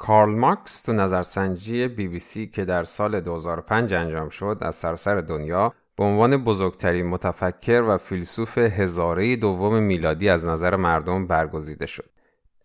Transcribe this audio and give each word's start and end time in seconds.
کارل 0.00 0.30
مارکس 0.30 0.82
تو 0.82 0.92
نظرسنجی 0.92 1.88
بی 1.88 2.08
بی 2.08 2.18
سی 2.18 2.46
که 2.46 2.64
در 2.64 2.84
سال 2.84 3.20
2005 3.20 3.94
انجام 3.94 4.28
شد 4.28 4.58
از 4.60 4.74
سراسر 4.74 5.16
دنیا 5.16 5.72
به 5.96 6.04
عنوان 6.04 6.36
بزرگترین 6.36 7.06
متفکر 7.06 7.82
و 7.82 7.98
فیلسوف 7.98 8.58
هزاره 8.58 9.36
دوم 9.36 9.82
میلادی 9.82 10.28
از 10.28 10.46
نظر 10.46 10.76
مردم 10.76 11.26
برگزیده 11.26 11.86
شد. 11.86 12.10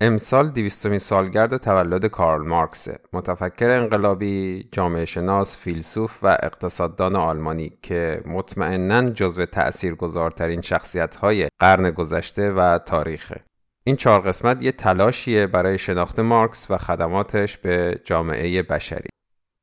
امسال 0.01 0.49
دیویستومین 0.49 0.99
سالگرد 0.99 1.57
تولد 1.57 2.05
کارل 2.05 2.47
مارکسه 2.47 2.99
متفکر 3.13 3.69
انقلابی 3.69 4.69
جامعه 4.71 5.05
شناس 5.05 5.57
فیلسوف 5.57 6.23
و 6.23 6.37
اقتصاددان 6.43 7.15
آلمانی 7.15 7.77
که 7.81 8.19
مطمئنا 8.25 9.09
جزو 9.09 9.45
تأثیرگذارترین 9.45 10.61
شخصیت 10.61 11.15
های 11.15 11.49
قرن 11.59 11.91
گذشته 11.91 12.51
و 12.51 12.77
تاریخه 12.77 13.41
این 13.87 13.95
چهار 13.95 14.21
قسمت 14.21 14.63
یه 14.63 14.71
تلاشیه 14.71 15.47
برای 15.47 15.77
شناخت 15.77 16.19
مارکس 16.19 16.71
و 16.71 16.77
خدماتش 16.77 17.57
به 17.57 18.01
جامعه 18.05 18.63
بشری 18.63 19.09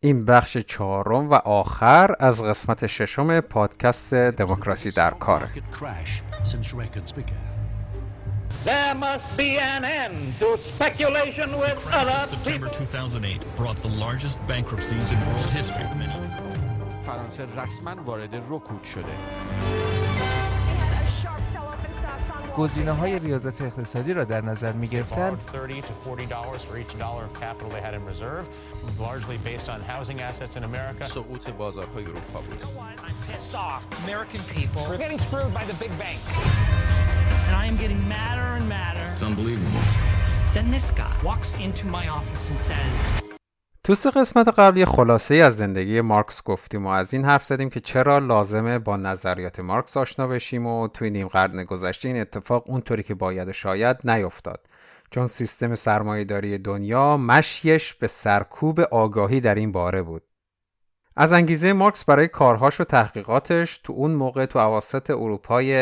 این 0.03 0.25
بخش 0.25 0.57
چهارم 0.57 1.31
و 1.31 1.35
آخر 1.35 2.15
از 2.21 2.45
قسمت 2.45 2.87
ششم 2.87 3.41
پادکست 3.41 4.15
دموکراسی 4.15 4.91
در 4.91 5.11
کاره 5.11 5.49
There 8.65 8.95
must 8.95 9.29
be 9.37 9.51
an 9.59 9.85
end 10.03 10.19
to 10.41 10.49
speculation 10.73 11.49
with 11.63 11.79
the 11.85 11.97
other 12.01 12.21
September 12.27 12.69
2008 12.69 13.57
brought 13.57 13.79
the 13.83 13.93
largest 14.05 14.39
bankruptcies 14.47 15.11
in 15.11 15.19
world 15.27 15.51
history. 15.59 15.87
فرانسه 17.07 17.47
رسما 17.57 18.03
وارد 18.05 18.35
رکود 18.51 18.85
شده. 18.85 20.02
گزینه 22.58 22.92
های 22.92 23.20
ریاضت 23.20 23.62
اقتصادی 23.62 24.14
را 24.14 24.24
در 24.24 24.42
نظر 24.42 24.72
می 24.72 24.88
گرفتن 24.88 25.38
سقوط 31.06 31.50
بازارهای 31.50 32.06
اروپا 32.06 32.42
بود. 32.42 32.64
and 37.48 37.56
I 37.56 37.66
am 37.66 37.78
getting 37.78 38.08
madder 38.08 38.58
and 38.58 38.68
madder. 38.68 39.14
It's 39.14 39.24
unbelievable. 39.24 39.80
Then 40.54 40.70
this 40.70 40.92
guy 40.92 41.14
walks 41.24 41.56
into 41.56 41.88
my 41.88 42.08
office 42.10 42.50
and 42.50 42.60
says 42.60 43.31
تو 43.85 43.95
سه 43.95 44.11
قسمت 44.11 44.49
قبلی 44.49 44.85
خلاصه 44.85 45.35
از 45.35 45.57
زندگی 45.57 46.01
مارکس 46.01 46.43
گفتیم 46.43 46.87
و 46.87 46.89
از 46.89 47.15
این 47.15 47.25
حرف 47.25 47.45
زدیم 47.45 47.71
که 47.71 47.81
چرا 47.81 48.19
لازمه 48.19 48.79
با 48.79 48.97
نظریات 48.97 49.61
مارکس 49.61 49.97
آشنا 49.97 50.27
بشیم 50.27 50.67
و 50.67 50.89
توی 50.89 51.11
نیم 51.11 51.29
قرن 51.29 51.65
گذشته 51.65 52.09
این 52.09 52.21
اتفاق 52.21 52.71
اونطوری 52.71 53.03
که 53.03 53.15
باید 53.15 53.49
و 53.49 53.53
شاید 53.53 54.11
نیفتاد. 54.11 54.67
چون 55.11 55.27
سیستم 55.27 55.75
سرمایهداری 55.75 56.59
دنیا 56.59 57.17
مشیش 57.17 57.95
به 57.95 58.07
سرکوب 58.07 58.81
آگاهی 58.81 59.41
در 59.41 59.55
این 59.55 59.73
باره 59.73 60.03
بود. 60.03 60.23
از 61.17 61.33
انگیزه 61.33 61.73
مارکس 61.73 62.05
برای 62.05 62.29
کارهاش 62.29 62.81
و 62.81 62.85
تحقیقاتش 62.85 63.79
تو 63.79 63.93
اون 63.93 64.11
موقع 64.11 64.47
تو 64.47 64.59
عواسط 64.59 65.11
اروپای 65.11 65.75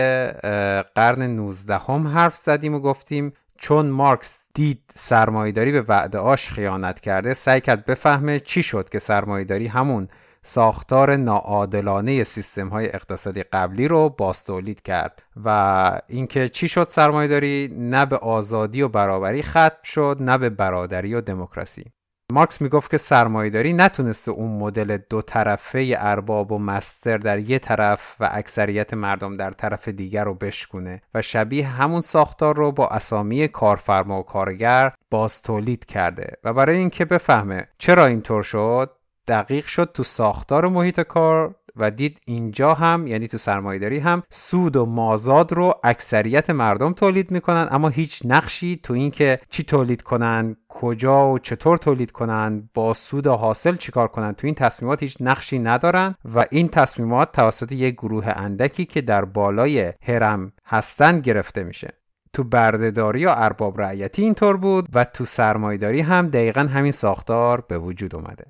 قرن 0.94 1.22
19 1.22 1.78
هم 1.78 2.08
حرف 2.08 2.36
زدیم 2.36 2.74
و 2.74 2.80
گفتیم 2.80 3.32
چون 3.62 3.86
مارکس 3.86 4.44
دید 4.54 4.82
سرمایداری 4.94 5.72
به 5.72 5.82
وعده 5.88 6.18
آش 6.18 6.50
خیانت 6.50 7.00
کرده 7.00 7.34
سعی 7.34 7.60
کرد 7.60 7.84
بفهمه 7.84 8.40
چی 8.40 8.62
شد 8.62 8.88
که 8.88 8.98
سرمایداری 8.98 9.66
همون 9.66 10.08
ساختار 10.42 11.16
ناعادلانه 11.16 12.24
سیستم 12.24 12.68
های 12.68 12.86
اقتصادی 12.86 13.42
قبلی 13.42 13.88
رو 13.88 14.08
باستولید 14.08 14.82
کرد 14.82 15.22
و 15.44 16.00
اینکه 16.08 16.48
چی 16.48 16.68
شد 16.68 16.86
سرمایداری 16.88 17.74
نه 17.78 18.06
به 18.06 18.16
آزادی 18.16 18.82
و 18.82 18.88
برابری 18.88 19.42
ختم 19.42 19.82
شد 19.84 20.16
نه 20.20 20.38
به 20.38 20.50
برادری 20.50 21.14
و 21.14 21.20
دموکراسی. 21.20 21.84
مارکس 22.30 22.60
می‌گفت 22.60 22.90
که 22.90 22.96
سرمایهداری 22.98 23.72
نتونسته 23.72 24.30
اون 24.30 24.58
مدل 24.58 24.98
دو 25.10 25.22
طرفه 25.22 25.96
ارباب 25.98 26.52
و 26.52 26.58
مستر 26.58 27.18
در 27.18 27.38
یه 27.38 27.58
طرف 27.58 28.16
و 28.20 28.28
اکثریت 28.32 28.94
مردم 28.94 29.36
در 29.36 29.50
طرف 29.50 29.88
دیگر 29.88 30.24
رو 30.24 30.34
بشکونه 30.34 31.02
و 31.14 31.22
شبیه 31.22 31.66
همون 31.66 32.00
ساختار 32.00 32.56
رو 32.56 32.72
با 32.72 32.88
اسامی 32.88 33.48
کارفرما 33.48 34.20
و 34.20 34.22
کارگر 34.22 34.92
باز 35.10 35.42
تولید 35.42 35.84
کرده 35.84 36.32
و 36.44 36.52
برای 36.52 36.76
اینکه 36.76 37.04
بفهمه 37.04 37.68
چرا 37.78 38.06
اینطور 38.06 38.42
شد 38.42 38.90
دقیق 39.28 39.66
شد 39.66 39.90
تو 39.94 40.02
ساختار 40.02 40.68
محیط 40.68 41.00
کار 41.00 41.54
و 41.76 41.90
دید 41.90 42.20
اینجا 42.26 42.74
هم 42.74 43.06
یعنی 43.06 43.28
تو 43.28 43.38
سرمایهداری 43.38 43.98
هم 43.98 44.22
سود 44.30 44.76
و 44.76 44.86
مازاد 44.86 45.52
رو 45.52 45.74
اکثریت 45.84 46.50
مردم 46.50 46.92
تولید 46.92 47.30
می‌کنن 47.30 47.68
اما 47.70 47.88
هیچ 47.88 48.22
نقشی 48.24 48.80
تو 48.82 48.94
اینکه 48.94 49.38
چی 49.50 49.62
تولید 49.62 50.02
کنن 50.02 50.56
کجا 50.68 51.30
و 51.30 51.38
چطور 51.38 51.78
تولید 51.78 52.12
کنن 52.12 52.68
با 52.74 52.94
سود 52.94 53.26
و 53.26 53.32
حاصل 53.32 53.76
چیکار 53.76 54.08
کنن 54.08 54.32
تو 54.32 54.46
این 54.46 54.54
تصمیمات 54.54 55.02
هیچ 55.02 55.16
نقشی 55.20 55.58
ندارن 55.58 56.14
و 56.34 56.44
این 56.50 56.68
تصمیمات 56.68 57.32
توسط 57.32 57.72
یک 57.72 57.94
گروه 57.94 58.28
اندکی 58.28 58.84
که 58.84 59.00
در 59.00 59.24
بالای 59.24 59.92
هرم 60.02 60.52
هستن 60.66 61.20
گرفته 61.20 61.62
میشه. 61.62 61.92
تو 62.32 62.44
بردهداری 62.44 63.20
یا 63.20 63.34
ارباب 63.34 63.80
رعیتی 63.80 64.22
اینطور 64.22 64.56
بود 64.56 64.88
و 64.94 65.04
تو 65.04 65.24
سرمایداری 65.24 66.00
هم 66.00 66.28
دقیقا 66.28 66.60
همین 66.60 66.92
ساختار 66.92 67.60
به 67.60 67.78
وجود 67.78 68.14
اومده. 68.14 68.44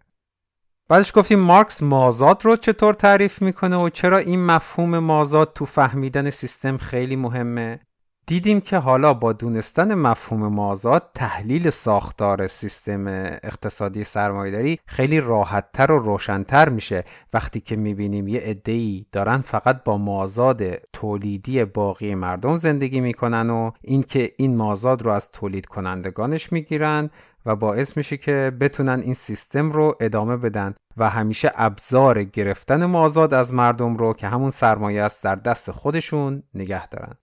بعدش 0.91 1.13
گفتیم 1.15 1.39
مارکس 1.39 1.83
مازاد 1.83 2.45
رو 2.45 2.57
چطور 2.57 2.95
تعریف 2.95 3.43
می‌کنه 3.43 3.77
و 3.77 3.89
چرا 3.89 4.19
این 4.19 4.47
مفهوم 4.47 4.99
مازاد 4.99 5.53
تو 5.53 5.65
فهمیدن 5.65 6.31
سیستم 6.31 6.77
خیلی 6.77 7.17
مهمه؟ 7.17 7.81
دیدیم 8.31 8.61
که 8.61 8.77
حالا 8.77 9.15
با 9.15 9.33
دونستن 9.33 9.95
مفهوم 9.95 10.47
مازاد 10.47 11.11
تحلیل 11.15 11.71
ساختار 11.71 12.47
سیستم 12.47 13.07
اقتصادی 13.43 14.05
سرمایهداری 14.05 14.79
خیلی 14.87 15.21
راحتتر 15.21 15.93
و 15.93 15.99
روشنتر 15.99 16.69
میشه. 16.69 17.05
وقتی 17.33 17.61
که 17.61 17.77
می‌بینیم 17.77 18.29
یه 18.29 18.41
عده‌ای 18.41 19.07
دارن 19.13 19.39
فقط 19.39 19.85
با 19.85 19.99
مازاد 19.99 20.63
تولیدی 20.93 21.65
باقی 21.65 22.15
مردم 22.15 22.57
زندگی 22.57 23.01
می‌کنن 23.01 23.51
و 23.51 23.71
اینکه 23.81 24.31
این 24.37 24.57
مازاد 24.57 25.03
رو 25.03 25.11
از 25.11 25.31
تولید 25.31 25.67
کنندگانش 25.67 26.53
می‌گیرن 26.53 27.11
و 27.47 27.57
باعث 27.57 27.97
میشه 27.97 28.17
که 28.17 28.53
بتونن 28.61 29.01
این 29.01 29.15
سیستم 29.15 29.73
رو 29.73 29.97
ادامه 30.01 30.37
بدن 30.37 30.75
و 30.97 31.11
همیشه 31.11 31.53
ابزار 31.55 32.23
گرفتن 32.25 32.85
مازاد 32.85 33.35
از 33.35 33.55
مردم 33.55 33.97
رو 33.97 34.15
که 34.15 34.27
همون 34.27 34.51
سرمایه 34.51 35.03
است 35.03 35.25
در 35.25 35.35
دست 35.35 35.71
خودشون 35.71 36.43
نگه 36.55 36.87
دارن. 36.87 37.15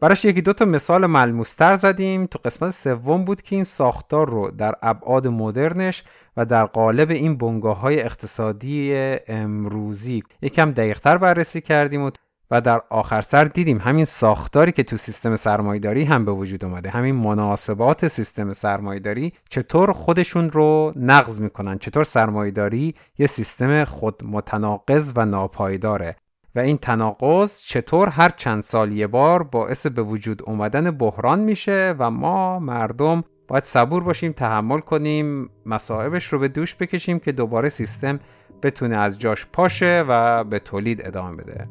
براش 0.00 0.24
یکی 0.24 0.42
دو 0.42 0.52
تا 0.52 0.64
مثال 0.64 1.06
ملموستر 1.06 1.76
زدیم. 1.76 2.26
تو 2.26 2.38
قسمت 2.44 2.70
سوم 2.70 3.24
بود 3.24 3.42
که 3.42 3.56
این 3.56 3.64
ساختار 3.64 4.28
رو 4.28 4.50
در 4.50 4.74
ابعاد 4.82 5.28
مدرنش 5.28 6.04
و 6.36 6.44
در 6.44 6.66
قالب 6.66 7.10
این 7.10 7.36
بنگاه 7.36 7.80
های 7.80 8.02
اقتصادی 8.02 8.94
امروزی 9.28 10.22
یکم 10.42 10.72
دقیقتر 10.72 11.18
بررسی 11.18 11.60
کردیم 11.60 12.02
و 12.02 12.10
و 12.50 12.60
در 12.60 12.80
آخر 12.90 13.22
سر 13.22 13.44
دیدیم 13.44 13.78
همین 13.78 14.04
ساختاری 14.04 14.72
که 14.72 14.82
تو 14.82 14.96
سیستم 14.96 15.36
سرمایداری 15.36 16.04
هم 16.04 16.24
به 16.24 16.32
وجود 16.32 16.64
اومده. 16.64 16.90
همین 16.90 17.14
مناسبات 17.14 18.08
سیستم 18.08 18.52
سرمایداری 18.52 19.32
چطور 19.48 19.92
خودشون 19.92 20.50
رو 20.50 20.92
نقض 20.96 21.40
می‌کنن؟ 21.40 21.78
چطور 21.78 22.04
سرمایداری 22.04 22.94
یه 23.18 23.26
سیستم 23.26 23.84
خود 23.84 24.24
متناقض 24.24 25.12
و 25.16 25.24
ناپایداره؟ 25.24 26.16
و 26.54 26.58
این 26.58 26.78
تناقض 26.78 27.60
چطور 27.60 28.08
هر 28.08 28.28
چند 28.28 28.62
سال 28.62 28.92
یه 28.92 29.06
بار 29.06 29.42
باعث 29.42 29.86
به 29.86 30.02
وجود 30.02 30.42
اومدن 30.42 30.90
بحران 30.90 31.38
میشه 31.38 31.94
و 31.98 32.10
ما 32.10 32.58
مردم 32.58 33.24
باید 33.48 33.64
صبور 33.64 34.04
باشیم 34.04 34.32
تحمل 34.32 34.80
کنیم 34.80 35.50
مصائبش 35.66 36.24
رو 36.24 36.38
به 36.38 36.48
دوش 36.48 36.74
بکشیم 36.74 37.18
که 37.18 37.32
دوباره 37.32 37.68
سیستم 37.68 38.20
بتونه 38.62 38.96
از 38.96 39.18
جاش 39.18 39.46
پاشه 39.52 40.04
و 40.08 40.44
به 40.44 40.58
تولید 40.58 41.06
ادامه 41.06 41.36
بده. 41.36 41.68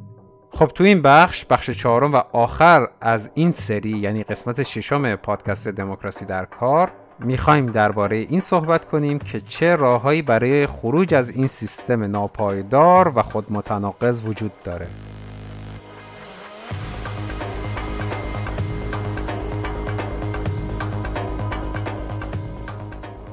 خب 0.52 0.68
تو 0.68 0.84
این 0.84 1.02
بخش 1.02 1.46
بخش 1.46 1.70
چهارم 1.70 2.14
و 2.14 2.22
آخر 2.32 2.88
از 3.02 3.32
این 3.34 3.52
سری 3.52 3.90
یعنی 3.90 4.24
قسمت 4.24 4.64
ششم 4.64 5.16
پادکست 5.16 5.68
دموکراسی 5.68 6.26
در 6.26 6.46
کار 6.46 6.92
می‌خوایم 7.20 7.66
درباره 7.66 8.18
این 8.18 8.42
صحبت 8.42 8.86
کنیم 8.86 9.20
که 9.20 9.40
چه 9.40 9.76
راههایی 9.76 10.22
برای 10.22 10.68
خروج 10.68 11.14
از 11.14 11.30
این 11.30 11.48
سیستم 11.48 12.04
ناپایدار 12.04 13.12
و 13.16 13.22
خود 13.22 13.46
متناقض 13.50 14.26
وجود 14.26 14.52
داره. 14.64 14.88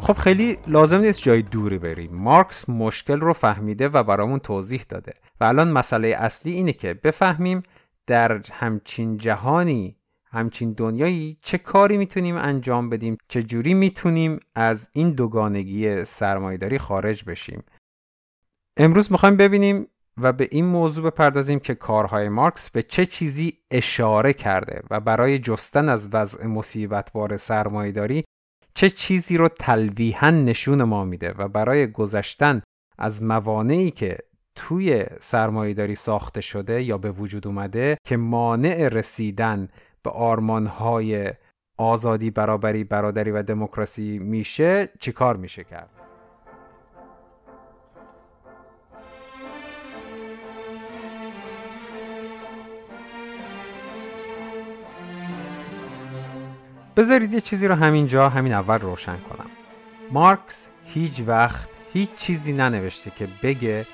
خب 0.00 0.16
خیلی 0.16 0.58
لازم 0.66 0.98
نیست 0.98 1.22
جای 1.22 1.42
دوری 1.42 1.78
بریم. 1.78 2.10
مارکس 2.14 2.68
مشکل 2.68 3.20
رو 3.20 3.32
فهمیده 3.32 3.88
و 3.88 4.02
برامون 4.02 4.38
توضیح 4.38 4.84
داده. 4.88 5.12
و 5.40 5.44
الان 5.44 5.72
مسئله 5.72 6.08
اصلی 6.08 6.52
اینه 6.52 6.72
که 6.72 6.94
بفهمیم 6.94 7.62
در 8.06 8.40
همچین 8.52 9.16
جهانی 9.18 9.96
همچین 10.30 10.72
دنیایی 10.72 11.38
چه 11.42 11.58
کاری 11.58 11.96
می‌تونیم 11.96 12.36
انجام 12.36 12.90
بدیم 12.90 13.16
چه 13.28 13.42
جوری 13.42 13.74
می‌تونیم 13.74 14.40
از 14.54 14.90
این 14.92 15.10
دوگانگی 15.10 16.04
سرمایداری 16.04 16.78
خارج 16.78 17.24
بشیم. 17.24 17.62
امروز 18.76 19.12
می‌خوایم 19.12 19.36
ببینیم 19.36 19.86
و 20.20 20.32
به 20.32 20.48
این 20.50 20.64
موضوع 20.64 21.04
بپردازیم 21.10 21.58
که 21.58 21.74
کارهای 21.74 22.28
مارکس 22.28 22.70
به 22.70 22.82
چه 22.82 23.06
چیزی 23.06 23.58
اشاره 23.70 24.32
کرده 24.32 24.82
و 24.90 25.00
برای 25.00 25.38
جستن 25.38 25.88
از 25.88 26.08
وضع 26.12 26.46
مصیبتبار 26.46 27.36
سرمایداری 27.36 28.24
چه 28.74 28.90
چیزی 28.90 29.36
رو 29.36 29.48
تلویحا 29.48 30.30
نشون 30.30 30.82
ما 30.82 31.04
میده 31.04 31.32
و 31.32 31.48
برای 31.48 31.86
گذشتن 31.86 32.62
از 32.98 33.22
موانعی 33.22 33.90
که 33.90 34.18
توی 34.54 35.06
سرمایهداری 35.20 35.94
ساخته 35.94 36.40
شده 36.40 36.82
یا 36.82 36.98
به 36.98 37.10
وجود 37.10 37.46
اومده 37.46 37.98
که 38.04 38.16
مانع 38.16 38.88
رسیدن 38.88 39.68
به 40.06 40.12
آرمانهای 40.12 41.32
آزادی 41.76 42.30
برابری 42.30 42.84
برادری 42.84 43.30
و 43.30 43.42
دموکراسی 43.42 44.18
میشه 44.18 44.88
چیکار 45.00 45.36
میشه 45.36 45.64
کرد؟ 45.64 45.90
بذارید 56.96 57.32
یه 57.32 57.40
چیزی 57.40 57.68
رو 57.68 57.74
همینجا 57.74 58.28
همین 58.28 58.52
اول 58.52 58.78
روشن 58.78 59.16
کنم. 59.16 59.50
مارکس 60.10 60.68
هیچ 60.84 61.22
وقت 61.26 61.68
هیچ 61.92 62.14
چیزی 62.14 62.52
ننوشته 62.52 63.10
که 63.10 63.28
بگه 63.42 63.86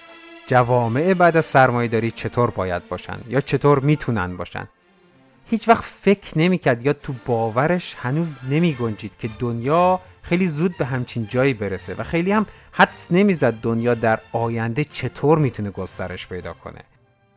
جوامع 0.46 1.14
بعد 1.14 1.36
از 1.36 1.46
سرمایه 1.46 2.10
چطور 2.10 2.50
باید 2.50 2.88
باشن 2.88 3.18
یا 3.28 3.40
چطور 3.40 3.78
می‌تونن 3.78 4.36
باشن. 4.36 4.68
هیچ 5.46 5.68
وقت 5.68 5.84
فکر 5.84 6.38
نمی‌کرد 6.38 6.86
یا 6.86 6.92
تو 6.92 7.14
باورش 7.26 7.96
هنوز 7.98 8.34
نمی 8.50 8.72
گنجید 8.74 9.16
که 9.18 9.30
دنیا 9.38 10.00
خیلی 10.22 10.46
زود 10.46 10.76
به 10.76 10.84
همچین 10.84 11.26
جایی 11.26 11.54
برسه 11.54 11.94
و 11.94 12.02
خیلی 12.02 12.32
هم 12.32 12.46
حدس 12.72 13.06
نمی‌زد 13.10 13.54
دنیا 13.54 13.94
در 13.94 14.20
آینده 14.32 14.84
چطور 14.84 15.38
می‌تونه 15.38 15.70
گسترش 15.70 16.26
پیدا 16.26 16.52
کنه. 16.52 16.80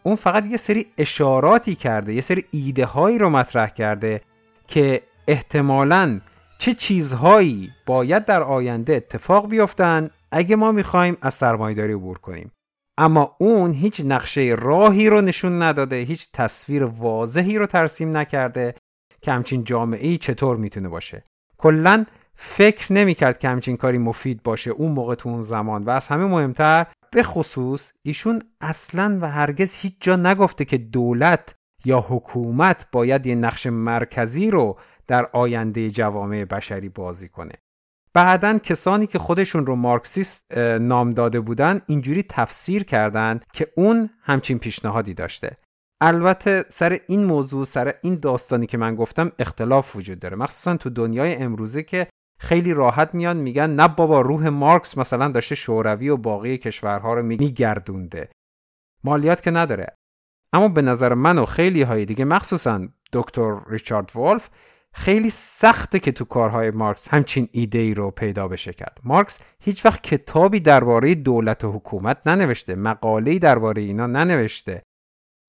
اون 0.03 0.15
فقط 0.15 0.45
یه 0.45 0.57
سری 0.57 0.85
اشاراتی 0.97 1.75
کرده 1.75 2.13
یه 2.13 2.21
سری 2.21 2.43
ایده 2.51 2.85
هایی 2.85 3.17
رو 3.17 3.29
مطرح 3.29 3.69
کرده 3.69 4.21
که 4.67 5.01
احتمالا 5.27 6.21
چه 6.57 6.73
چیزهایی 6.73 7.71
باید 7.85 8.25
در 8.25 8.43
آینده 8.43 8.93
اتفاق 8.95 9.49
بیفتن 9.49 10.09
اگه 10.31 10.55
ما 10.55 10.71
می‌خوایم 10.71 11.17
از 11.21 11.33
سرمایهداری 11.33 11.93
عبور 11.93 12.17
کنیم. 12.17 12.51
اما 12.97 13.35
اون 13.39 13.71
هیچ 13.71 14.01
نقشه 14.05 14.55
راهی 14.59 15.09
رو 15.09 15.21
نشون 15.21 15.61
نداده 15.61 15.95
هیچ 15.95 16.27
تصویر 16.33 16.83
واضحی 16.83 17.57
رو 17.57 17.65
ترسیم 17.65 18.17
نکرده 18.17 18.75
که 19.21 19.31
همچین 19.31 19.63
جامعه 19.63 20.17
چطور 20.17 20.57
می‌تونه 20.57 20.89
باشه. 20.89 21.23
کلا 21.57 22.05
فکر 22.35 22.93
نمی‌کرد 22.93 23.39
که 23.39 23.49
همچین 23.49 23.77
کاری 23.77 23.97
مفید 23.97 24.43
باشه 24.43 24.71
اون 24.71 24.91
موقع 24.91 25.15
تو 25.15 25.29
اون 25.29 25.41
زمان 25.41 25.83
و 25.83 25.89
از 25.89 26.07
همه 26.07 26.25
مهمتر 26.25 26.85
به 27.11 27.23
خصوص 27.23 27.91
ایشون 28.03 28.41
اصلا 28.61 29.19
و 29.21 29.29
هرگز 29.31 29.73
هیچ 29.75 29.93
جا 30.01 30.15
نگفته 30.15 30.65
که 30.65 30.77
دولت 30.77 31.55
یا 31.85 32.05
حکومت 32.09 32.87
باید 32.91 33.25
یه 33.27 33.35
نقش 33.35 33.67
مرکزی 33.67 34.51
رو 34.51 34.79
در 35.07 35.29
آینده 35.33 35.91
جوامع 35.91 36.45
بشری 36.45 36.89
بازی 36.89 37.29
کنه. 37.29 37.53
بعدا 38.15 38.57
کسانی 38.57 39.07
که 39.07 39.19
خودشون 39.19 39.65
رو 39.65 39.75
مارکسیست 39.75 40.57
نام 40.79 41.09
داده 41.09 41.39
بودن 41.39 41.79
اینجوری 41.87 42.23
تفسیر 42.23 42.83
کردند 42.83 43.45
که 43.53 43.67
اون 43.77 44.09
همچین 44.21 44.59
پیشنهادی 44.59 45.13
داشته. 45.13 45.55
البته 46.01 46.65
سر 46.69 46.97
این 47.07 47.23
موضوع 47.23 47.65
سر 47.65 47.93
این 48.01 48.15
داستانی 48.15 48.65
که 48.65 48.77
من 48.77 48.95
گفتم 48.95 49.31
اختلاف 49.39 49.95
وجود 49.95 50.19
داره. 50.19 50.35
مخصوصا 50.35 50.77
تو 50.77 50.89
دنیای 50.89 51.35
امروزه 51.35 51.83
که 51.83 52.07
خیلی 52.39 52.73
راحت 52.73 53.13
میان 53.15 53.37
میگن 53.37 53.69
نه 53.69 53.87
بابا 53.87 54.21
روح 54.21 54.49
مارکس 54.49 54.97
مثلا 54.97 55.27
داشته 55.27 55.55
شوروی 55.55 56.09
و 56.09 56.17
باقی 56.17 56.57
کشورها 56.57 57.13
رو 57.13 57.23
میگردونده. 57.23 58.29
مالیات 59.03 59.41
که 59.41 59.51
نداره. 59.51 59.97
اما 60.53 60.67
به 60.67 60.81
نظر 60.81 61.13
من 61.13 61.37
و 61.37 61.45
خیلی 61.45 61.81
های 61.81 62.05
دیگه 62.05 62.25
مخصوصا 62.25 62.87
دکتر 63.13 63.59
ریچارد 63.69 64.17
ولف 64.17 64.49
خیلی 64.97 65.29
سخته 65.29 65.99
که 65.99 66.11
تو 66.11 66.25
کارهای 66.25 66.71
مارکس 66.71 67.07
همچین 67.07 67.49
ایده 67.51 67.77
ای 67.77 67.93
رو 67.93 68.11
پیدا 68.11 68.47
بشه 68.47 68.73
کرد. 68.73 68.99
مارکس 69.03 69.39
هیچ 69.59 69.85
وقت 69.85 70.03
کتابی 70.03 70.59
درباره 70.59 71.15
دولت 71.15 71.63
و 71.63 71.71
حکومت 71.71 72.17
ننوشته 72.25 72.75
مقاله‌ای 72.75 73.39
درباره 73.39 73.81
اینا 73.81 74.07
ننوشته. 74.07 74.81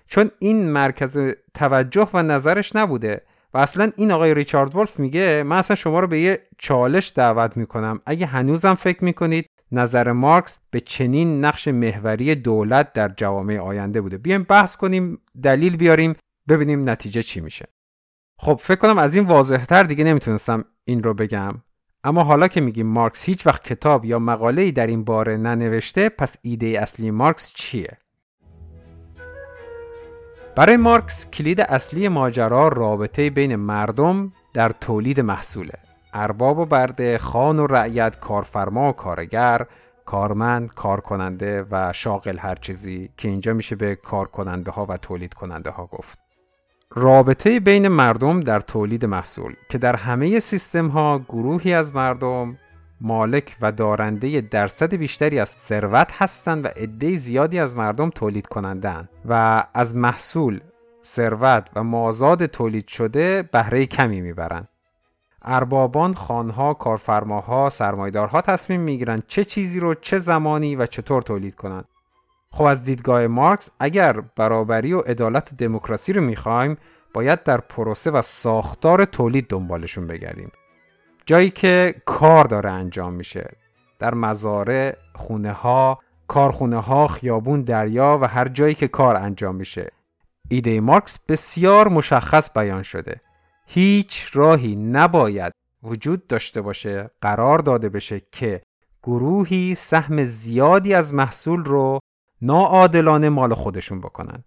چون 0.07 0.31
این 0.39 0.71
مرکز 0.71 1.19
توجه 1.55 2.09
و 2.15 2.23
نظرش 2.23 2.77
نبوده 2.77 3.23
و 3.55 3.59
اصلا 3.59 3.91
این 3.97 4.13
آقای 4.13 4.35
ریچارد 4.35 4.77
ولف 4.77 4.99
میگه 4.99 5.43
من 5.43 5.57
اصلا 5.59 5.77
شما 5.77 6.01
رو 6.01 6.07
به 6.07 6.21
یه 6.21 6.39
چالش 6.59 7.13
دعوت 7.15 7.57
می‌کنم. 7.57 8.01
اگه 8.07 8.27
هنوزم 8.27 8.75
فکر 8.75 9.05
می‌کنید 9.05 9.47
نظر 9.73 10.13
مارکس 10.13 10.59
به 10.71 10.81
چنین 10.81 11.45
نقش 11.45 11.69
محوری 11.69 12.35
دولت 12.35 12.93
در 12.93 13.09
جوامع 13.17 13.59
آینده 13.59 14.01
بوده. 14.01 14.19
بیایم 14.19 14.43
بحث 14.43 14.77
کنیم 14.77 15.19
دلیل 15.43 15.77
بیاریم 15.77 16.15
ببینیم 16.49 16.91
نتیجه 16.91 17.23
چی 17.23 17.41
میشه. 17.41 17.67
خب 18.39 18.61
فکر 18.63 18.79
کنم 18.79 18.99
از 18.99 19.15
این 19.15 19.25
واضحتر 19.25 19.83
دیگه 19.83 20.05
نمی‌تونستم 20.05 20.65
این 20.85 21.03
رو 21.03 21.15
بگم. 21.15 21.55
اما 22.05 22.25
حالا 22.25 22.49
که 22.49 22.61
میگیم 22.61 22.87
مارکس 22.87 23.25
هیچ 23.25 23.47
وقت 23.47 23.65
کتاب 23.65 24.05
یا 24.05 24.19
مقاله 24.19 24.63
ای 24.63 24.73
در 24.73 24.87
این 24.87 25.05
باره 25.05 25.37
ننوشته 25.37 26.09
پس 26.09 26.37
ایده 26.43 26.67
اصلی 26.67 27.11
مارکس 27.11 27.53
چیه؟ 27.53 27.97
برای 30.57 30.77
مارکس 30.77 31.31
کلید 31.31 31.61
اصلی 31.61 32.09
ماجرا 32.09 32.69
رابطه 32.69 33.31
بین 33.31 33.57
مردم 33.57 34.33
در 34.55 34.73
تولید 34.81 35.21
محصوله. 35.21 35.79
ارباب 36.13 36.59
و 36.59 36.67
برده 36.67 37.19
خان 37.19 37.59
و 37.59 37.67
رعیت 37.67 38.21
کارفرما 38.21 38.89
و 38.89 38.93
کارگر 38.93 39.67
کارمند 40.05 40.75
کارکننده 40.75 41.67
و 41.71 41.93
شاغل 41.93 42.39
هر 42.39 42.55
چیزی 42.55 43.11
که 43.17 43.29
اینجا 43.29 43.53
میشه 43.53 43.77
به 43.77 43.95
کارکننده 43.95 44.71
ها 44.71 44.87
و 44.87 44.97
تولید 44.97 45.35
کننده 45.35 45.71
ها 45.71 45.87
گفت. 45.87 46.26
رابطه 46.95 47.61
بین 47.61 47.89
مردم 47.89 48.41
در 48.41 48.61
تولید 48.61 49.05
محصول 49.05 49.55
که 49.69 49.79
در 49.79 49.97
همه 49.97 50.41
سیستم 50.41 50.89
ها 50.89 51.19
گروهی 51.19 51.75
از 51.75 51.95
مردم 51.95 52.59
مالک 53.01 53.57
و 53.61 53.73
دارنده 53.73 54.41
درصد 54.41 54.95
بیشتری 54.95 55.39
از 55.39 55.49
ثروت 55.51 56.13
هستند 56.13 56.65
و 56.65 56.69
عده 56.69 57.17
زیادی 57.17 57.59
از 57.59 57.77
مردم 57.77 58.11
تولید 58.11 58.47
کنندن 58.47 59.09
و 59.29 59.65
از 59.75 59.97
محصول 59.97 60.61
ثروت 61.05 61.71
و 61.77 61.85
مازاد 61.85 62.47
تولید 62.47 62.89
شده 62.89 63.43
بهره 63.43 63.87
کمی 63.87 64.21
می‌برند. 64.21 64.69
اربابان، 65.43 66.15
خانها، 66.15 66.75
کارفرماها، 66.75 67.71
سرمایدارها 67.71 68.41
تصمیم 68.41 68.81
می‌گیرند 68.81 69.23
چه 69.27 69.45
چیزی 69.45 69.81
رو 69.81 69.95
چه 69.95 70.19
زمانی 70.19 70.77
و 70.77 70.87
چطور 70.87 71.23
تولید 71.23 71.55
کنند. 71.55 71.85
خب 72.57 72.65
از 72.65 72.85
دیدگاه 72.85 73.27
مارکس 73.27 73.71
اگر 73.81 74.21
برابری 74.21 74.93
و 74.93 75.01
عدالت 75.01 75.55
دموکراسی 75.55 76.13
رو 76.13 76.23
می‌خوایم 76.23 76.77
باید 77.15 77.43
در 77.43 77.61
پروسه 77.61 78.11
و 78.11 78.23
ساختار 78.23 79.05
تولید 79.05 79.49
دنبالشون 79.49 80.07
بگردیم. 80.07 80.53
جایی 81.27 81.51
که 81.51 81.95
کار 82.05 82.45
داره 82.45 82.71
انجام 82.71 83.13
میشه. 83.13 83.51
در 83.99 84.15
مزارع، 84.15 84.97
خونه 85.15 85.53
ها، 85.53 85.99
کارخونه 86.29 86.77
ها، 86.77 87.07
خیابون، 87.07 87.63
دریا 87.63 88.19
و 88.23 88.29
هر 88.29 88.49
جایی 88.49 88.75
که 88.75 88.89
کار 88.89 89.17
انجام 89.17 89.55
میشه. 89.55 89.91
ایده 90.49 90.81
مارکس 90.81 91.19
بسیار 91.29 91.89
مشخص 91.89 92.51
بیان 92.55 92.83
شده. 92.83 93.21
هیچ 93.67 94.31
راهی 94.33 94.77
نباید 94.77 95.53
وجود 95.83 96.27
داشته 96.27 96.61
باشه 96.61 97.11
قرار 97.21 97.59
داده 97.59 97.89
بشه 97.89 98.21
که 98.33 98.63
گروهی 99.03 99.75
سهم 99.75 100.25
زیادی 100.25 100.95
از 100.95 101.15
محصول 101.15 101.65
رو 101.65 101.99
ناعادلانه 102.43 103.29
مال 103.29 103.55
خودشون 103.55 104.01
بکنن. 104.01 104.45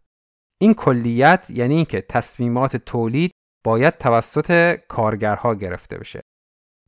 این 0.61 0.73
کلیت 0.73 1.45
یعنی 1.49 1.75
اینکه 1.75 2.01
تصمیمات 2.01 2.75
تولید 2.75 3.31
باید 3.65 3.97
توسط 3.97 4.75
کارگرها 4.87 5.55
گرفته 5.55 5.97
بشه. 5.97 6.21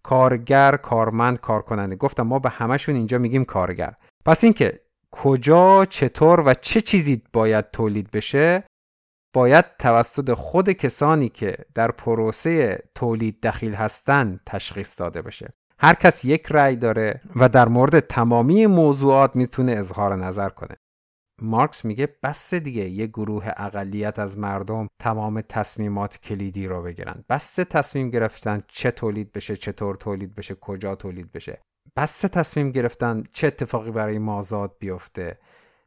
کارگر 0.03 0.75
کارمند 0.75 1.39
کارکننده. 1.39 1.95
گفتم 1.95 2.23
ما 2.23 2.39
به 2.39 2.49
همشون 2.49 2.95
اینجا 2.95 3.17
میگیم 3.17 3.45
کارگر. 3.45 3.93
پس 4.25 4.43
اینکه 4.43 4.81
کجا 5.11 5.85
چطور 5.85 6.39
و 6.39 6.53
چه 6.53 6.81
چیزی 6.81 7.23
باید 7.33 7.71
تولید 7.71 8.11
بشه 8.11 8.63
باید 9.33 9.65
توسط 9.79 10.33
خود 10.33 10.69
کسانی 10.69 11.29
که 11.29 11.57
در 11.75 11.91
پروسه 11.91 12.83
تولید 12.95 13.41
دخیل 13.41 13.73
هستند 13.73 14.39
تشخیص 14.45 14.99
داده 14.99 15.21
بشه. 15.21 15.49
هر 15.79 15.93
کس 15.93 16.25
یک 16.25 16.47
رأی 16.49 16.75
داره 16.75 17.21
و 17.35 17.49
در 17.49 17.67
مورد 17.67 17.99
تمامی 17.99 18.65
موضوعات 18.67 19.35
می‌تونه 19.35 19.71
اظهار 19.71 20.15
نظر 20.15 20.49
کنه. 20.49 20.75
مارکس 21.41 21.85
میگه 21.85 22.07
بس 22.23 22.53
دیگه 22.53 22.89
یه 22.89 23.07
گروه 23.07 23.45
اقلیت 23.57 24.19
از 24.19 24.37
مردم 24.37 24.87
تمام 24.99 25.41
تصمیمات 25.41 26.17
کلیدی 26.17 26.67
رو 26.67 26.83
بگیرن. 26.83 27.23
بس 27.29 27.55
تصمیم 27.55 28.09
گرفتن 28.09 28.63
چه 28.67 28.91
تولید 28.91 29.31
بشه 29.31 29.55
چطور 29.55 29.95
تولید 29.95 30.35
بشه 30.35 30.55
کجا 30.55 30.95
تولید 30.95 31.31
بشه. 31.31 31.61
بس 31.95 32.19
تصمیم 32.19 32.71
گرفتن 32.71 33.23
چه 33.33 33.47
اتفاقی 33.47 33.91
برای 33.91 34.19
مازاد 34.19 34.75
بیفته. 34.79 35.37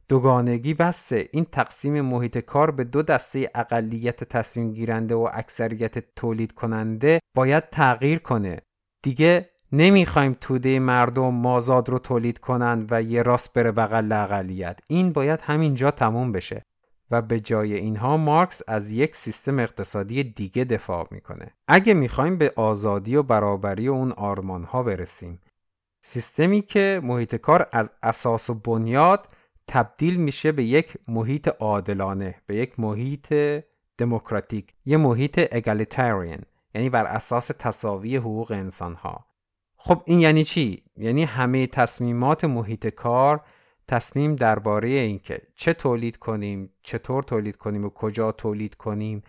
دوگانگی 0.08 0.74
بسته 0.74 1.28
این 1.32 1.44
تقسیم 1.44 2.00
محیط 2.00 2.38
کار 2.38 2.70
به 2.70 2.84
دو 2.84 3.02
دسته 3.02 3.50
اقلیت 3.54 4.24
تصمیم 4.24 4.72
گیرنده 4.72 5.14
و 5.14 5.28
اکثریت 5.32 6.14
تولید 6.14 6.52
کننده 6.52 7.20
باید 7.36 7.70
تغییر 7.70 8.18
کنه. 8.18 8.60
دیگه 9.02 9.50
نمی‌خوایم 9.76 10.36
توده 10.40 10.78
مردم 10.78 11.34
مازاد 11.34 11.88
رو 11.88 11.98
تولید 11.98 12.38
کنند 12.38 12.88
و 12.90 13.02
یه 13.02 13.22
راست 13.22 13.54
بره 13.54 13.72
بغل 13.72 14.12
اقلیت. 14.12 14.78
این 14.88 15.12
باید 15.12 15.40
همینجا 15.42 15.90
تموم 15.90 16.32
بشه 16.32 16.62
و 17.10 17.22
به 17.22 17.40
جای 17.40 17.74
اینها 17.74 18.16
مارکس 18.16 18.62
از 18.68 18.92
یک 18.92 19.16
سیستم 19.16 19.58
اقتصادی 19.58 20.24
دیگه 20.24 20.64
دفاع 20.64 21.08
می‌کنه. 21.10 21.50
اگه 21.68 21.94
می‌خوایم 21.94 22.38
به 22.38 22.52
آزادی 22.56 23.16
و 23.16 23.22
برابری 23.22 23.88
و 23.88 23.92
اون 23.92 24.12
آرمان 24.12 24.64
ها 24.64 24.82
برسیم 24.82 25.40
سیستمی 26.02 26.62
که 26.62 27.00
محیط 27.02 27.34
کار 27.34 27.68
از 27.72 27.90
اساس 28.02 28.50
و 28.50 28.54
بنیاد 28.54 29.28
تبدیل 29.68 30.16
میشه 30.16 30.52
به 30.52 30.64
یک 30.64 30.96
محیط 31.08 31.48
عادلانه 31.48 32.34
به 32.46 32.56
یک 32.56 32.80
محیط 32.80 33.34
دموکراتیک 33.98 34.74
یه 34.86 34.96
محیط 34.96 35.48
اگالیتاریان 35.52 36.42
یعنی 36.74 36.90
بر 36.90 37.04
اساس 37.04 37.50
تصاوی 37.58 38.16
حقوق 38.16 38.50
انسان 38.50 38.94
ها 38.94 39.33
خب 39.86 40.02
این 40.06 40.20
یعنی 40.20 40.44
چی؟ 40.44 40.82
یعنی 40.96 41.24
همه 41.24 41.66
تصمیمات 41.66 42.44
محیط 42.44 42.86
کار 42.86 43.40
تصمیم 43.88 44.36
درباره 44.36 44.88
اینکه 44.88 45.42
چه 45.56 45.72
تولید 45.72 46.16
کنیم 46.16 46.70
چطور 46.82 47.22
تولید 47.22 47.56
کنیم 47.56 47.84
و 47.84 47.88
کجا 47.88 48.32
تولید 48.32 48.74
کنیم 48.74 49.22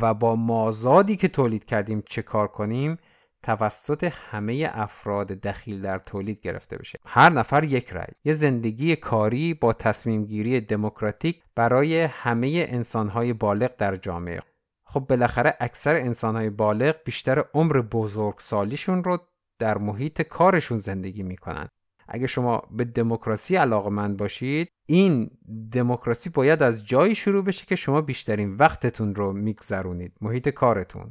و 0.00 0.14
با 0.14 0.36
مازادی 0.36 1.16
که 1.16 1.28
تولید 1.28 1.64
کردیم 1.64 2.02
چه 2.06 2.22
کار 2.22 2.48
کنیم 2.48 2.98
توسط 3.42 4.12
همه 4.30 4.70
افراد 4.72 5.26
دخیل 5.26 5.82
در 5.82 5.98
تولید 5.98 6.40
گرفته 6.40 6.76
بشه. 6.76 6.98
هر 7.06 7.30
نفر 7.30 7.64
یک 7.64 7.92
رأی. 7.92 8.12
یه 8.24 8.32
زندگی 8.32 8.96
کاری 8.96 9.54
با 9.54 9.72
تصمیم 9.72 10.24
گیری 10.24 10.60
دموکراتیک 10.60 11.42
برای 11.54 12.00
همه 12.00 12.66
انسانهای 12.68 13.32
بالغ 13.32 13.76
در 13.76 13.96
جامعه. 13.96 14.40
خب 14.84 15.00
بالاخره 15.00 15.56
اکثر 15.60 15.96
انسانهای 15.96 16.50
بالغ 16.50 16.94
بیشتر 17.04 17.44
عمر 17.54 17.80
بزرگسالیشون 17.80 19.04
رو 19.04 19.18
در 19.58 19.78
محیط 19.78 20.22
کارشون 20.22 20.78
زندگی 20.78 21.22
می‌کنن. 21.22 21.68
اگه 22.08 22.26
شما 22.26 22.62
به 22.70 22.84
دموکراسی 22.84 23.56
علاقمند 23.56 24.16
باشید 24.16 24.68
این 24.86 25.30
دموکراسی 25.72 26.30
باید 26.30 26.62
از 26.62 26.86
جایی 26.86 27.14
شروع 27.14 27.44
بشه 27.44 27.66
که 27.66 27.76
شما 27.76 28.00
بیشترین 28.00 28.56
وقتتون 28.56 29.14
رو 29.14 29.32
میگذرونید 29.32 30.12
محیط 30.20 30.48
کارتون. 30.48 31.10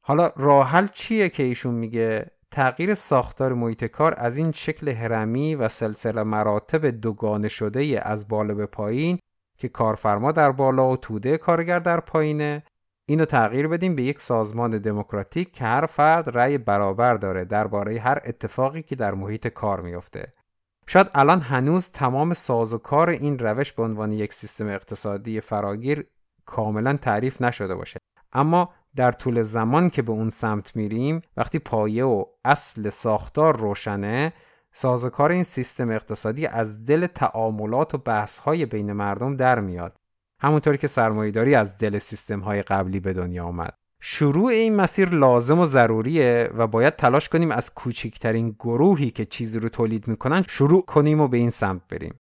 حالا 0.00 0.30
راحل 0.36 0.86
چیه 0.86 1.28
که 1.28 1.42
ایشون 1.42 1.74
میگه؟ 1.74 2.30
تغییر 2.50 2.94
ساختار 2.94 3.54
محیط 3.54 3.84
کار 3.84 4.14
از 4.16 4.36
این 4.36 4.52
شکل 4.52 4.88
هرمی 4.88 5.54
و 5.54 5.68
سلسله 5.68 6.22
مراتب 6.22 6.86
دوگانه 6.86 7.48
شده 7.48 8.08
از 8.08 8.28
بالا 8.28 8.54
به 8.54 8.66
پایین 8.66 9.18
که 9.58 9.68
کارفرما 9.68 10.32
در 10.32 10.52
بالا 10.52 10.88
و 10.88 10.96
توده 10.96 11.38
کارگر 11.38 11.78
در 11.78 12.00
پایینه. 12.00 12.62
اینو 13.08 13.24
تغییر 13.24 13.68
بدیم 13.68 13.96
به 13.96 14.02
یک 14.02 14.20
سازمان 14.20 14.78
دموکراتیک 14.78 15.52
که 15.52 15.64
هر 15.64 15.86
فرد 15.86 16.38
رأی 16.38 16.58
برابر 16.58 17.14
داره 17.14 17.44
درباره 17.44 18.00
هر 18.00 18.20
اتفاقی 18.24 18.82
که 18.82 18.96
در 18.96 19.14
محیط 19.14 19.46
کار 19.46 19.80
میفته. 19.80 20.32
شاید 20.86 21.10
الان 21.14 21.40
هنوز 21.40 21.90
تمام 21.90 22.34
ساز 22.34 22.74
و 22.74 22.78
کار 22.78 23.08
این 23.08 23.38
روش 23.38 23.72
به 23.72 23.82
عنوان 23.82 24.12
یک 24.12 24.32
سیستم 24.32 24.66
اقتصادی 24.66 25.40
فراگیر 25.40 26.06
کاملا 26.44 26.96
تعریف 26.96 27.42
نشده 27.42 27.74
باشه 27.74 27.98
اما 28.32 28.70
در 28.96 29.12
طول 29.12 29.42
زمان 29.42 29.90
که 29.90 30.02
به 30.02 30.12
اون 30.12 30.30
سمت 30.30 30.76
میریم 30.76 31.22
وقتی 31.36 31.58
پایه 31.58 32.04
و 32.04 32.24
اصل 32.44 32.90
ساختار 32.90 33.56
روشنه 33.56 34.32
سازوکار 34.72 35.30
این 35.30 35.44
سیستم 35.44 35.90
اقتصادی 35.90 36.46
از 36.46 36.84
دل 36.84 37.06
تعاملات 37.06 37.94
و 37.94 37.98
بحث‌های 37.98 38.66
بین 38.66 38.92
مردم 38.92 39.36
در 39.36 39.60
میاد 39.60 39.96
همونطوری 40.42 40.78
که 40.78 40.86
سرمایهداری 40.86 41.54
از 41.54 41.78
دل 41.78 41.98
سیستم 41.98 42.40
های 42.40 42.62
قبلی 42.62 43.00
به 43.00 43.12
دنیا 43.12 43.44
آمد 43.44 43.74
شروع 44.02 44.50
این 44.50 44.76
مسیر 44.76 45.08
لازم 45.08 45.58
و 45.58 45.64
ضروریه 45.64 46.50
و 46.56 46.66
باید 46.66 46.96
تلاش 46.96 47.28
کنیم 47.28 47.50
از 47.50 47.74
کوچکترین 47.74 48.50
گروهی 48.50 49.10
که 49.10 49.24
چیزی 49.24 49.58
رو 49.58 49.68
تولید 49.68 50.08
می‌کنن 50.08 50.44
شروع 50.48 50.82
کنیم 50.84 51.20
و 51.20 51.28
به 51.28 51.36
این 51.36 51.50
سمت 51.50 51.82
بریم. 51.88 52.14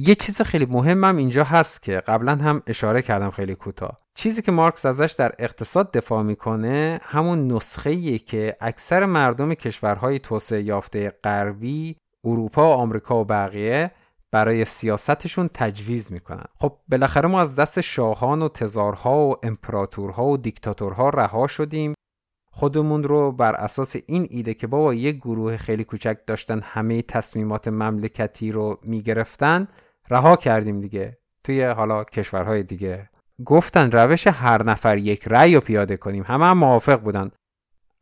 یه 0.00 0.14
چیز 0.14 0.42
خیلی 0.42 0.66
مهمم 0.66 1.16
اینجا 1.16 1.44
هست 1.44 1.82
که 1.82 2.00
قبلا 2.00 2.36
هم 2.36 2.62
اشاره 2.66 3.02
کردم 3.02 3.30
خیلی 3.30 3.54
کوتاه. 3.54 3.98
چیزی 4.14 4.42
که 4.42 4.52
مارکس 4.52 4.86
ازش 4.86 5.14
در 5.18 5.32
اقتصاد 5.38 5.92
دفاع 5.92 6.22
می‌کنه 6.22 7.00
همون 7.02 7.52
نسخه 7.52 8.18
که 8.18 8.56
اکثر 8.60 9.04
مردم 9.04 9.54
کشورهای 9.54 10.18
توسعه 10.18 10.62
یافته 10.62 11.12
غربی 11.24 11.96
اروپا 12.24 12.62
و 12.68 12.72
آمریکا 12.72 13.20
و 13.20 13.24
بقیه 13.24 13.90
برای 14.32 14.64
سیاستشون 14.64 15.50
تجویز 15.54 16.12
می‌کنن. 16.12 16.44
خب 16.58 16.78
بالاخره 16.88 17.28
ما 17.28 17.40
از 17.40 17.56
دست 17.56 17.80
شاهان 17.80 18.42
و 18.42 18.48
تزارها 18.48 19.28
و 19.28 19.34
امپراتورها 19.42 20.24
و 20.24 20.36
دیکتاتورها 20.36 21.08
رها 21.08 21.46
شدیم. 21.46 21.94
خودمون 22.52 23.02
رو 23.02 23.32
بر 23.32 23.54
اساس 23.54 23.96
این 24.06 24.26
ایده 24.30 24.54
که 24.54 24.66
بابا 24.66 24.94
یک 24.94 25.16
گروه 25.16 25.56
خیلی 25.56 25.84
کوچک 25.84 26.18
داشتن 26.26 26.60
همه 26.64 27.02
تصمیمات 27.02 27.68
مملکتی 27.68 28.52
رو 28.52 28.78
می‌گرفتن 28.82 29.68
رها 30.10 30.36
کردیم 30.36 30.78
دیگه 30.78 31.18
توی 31.44 31.64
حالا 31.64 32.04
کشورهای 32.04 32.62
دیگه. 32.62 33.10
گفتن 33.44 33.90
روش 33.90 34.26
هر 34.26 34.62
نفر 34.62 34.98
یک 34.98 35.28
رأی 35.28 35.54
رو 35.54 35.60
پیاده 35.60 35.96
کنیم. 35.96 36.24
همه 36.26 36.44
هم 36.44 36.58
موافق 36.58 37.00
بودن. 37.00 37.30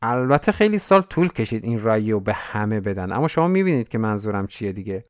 البته 0.02 0.52
خیلی 0.52 0.78
سال 0.78 1.02
طول 1.02 1.28
کشید 1.28 1.64
این 1.64 1.85
رأی 1.85 2.12
رو 2.12 2.21
به 2.21 2.33
همه 2.33 2.80
بدن. 2.80 3.12
اما 3.12 3.28
شما 3.28 3.49
می‌بینید 3.49 3.88
که 3.88 3.99
منظورم 3.99 4.47
چیه 4.47 4.73
دیگه. 4.73 5.04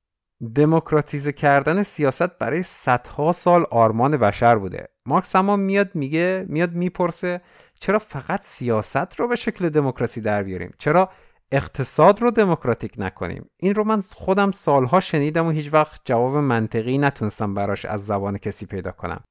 دموکراتیزه 0.54 1.32
کردن 1.32 1.82
سیاست 1.82 2.38
برای 2.38 2.62
صدها 2.62 3.32
سال 3.32 3.66
آرمان 3.70 4.16
بشر 4.16 4.56
بوده. 4.56 4.88
مارکس 5.06 5.36
اما 5.36 5.56
میاد 5.56 5.94
میگه 5.94 6.46
میاد 6.48 6.72
می‌پرسه 6.72 7.40
چرا 7.80 7.98
فقط 7.98 8.42
سیاست 8.42 9.20
رو 9.20 9.28
به 9.28 9.36
شکل 9.36 9.68
دموکراسی 9.68 10.20
در 10.20 10.42
بیاریم؟ 10.42 10.74
چرا 10.78 11.10
اقتصاد 11.52 12.22
رو 12.22 12.30
دموکراتیک 12.30 12.94
نکنیم؟ 12.98 13.50
این 13.56 13.74
رو 13.74 13.84
من 13.84 14.02
خودم 14.02 14.50
سالها 14.50 15.00
شنیدم 15.00 15.46
و 15.46 15.50
هیچ 15.50 15.72
وقت 15.72 16.00
جواب 16.04 16.36
منطقی 16.36 16.98
نتونستم 16.98 17.54
براش 17.54 17.84
از 17.84 18.06
زبان 18.06 18.38
کسی 18.38 18.66
پیدا 18.66 18.90
کنم. 18.90 19.24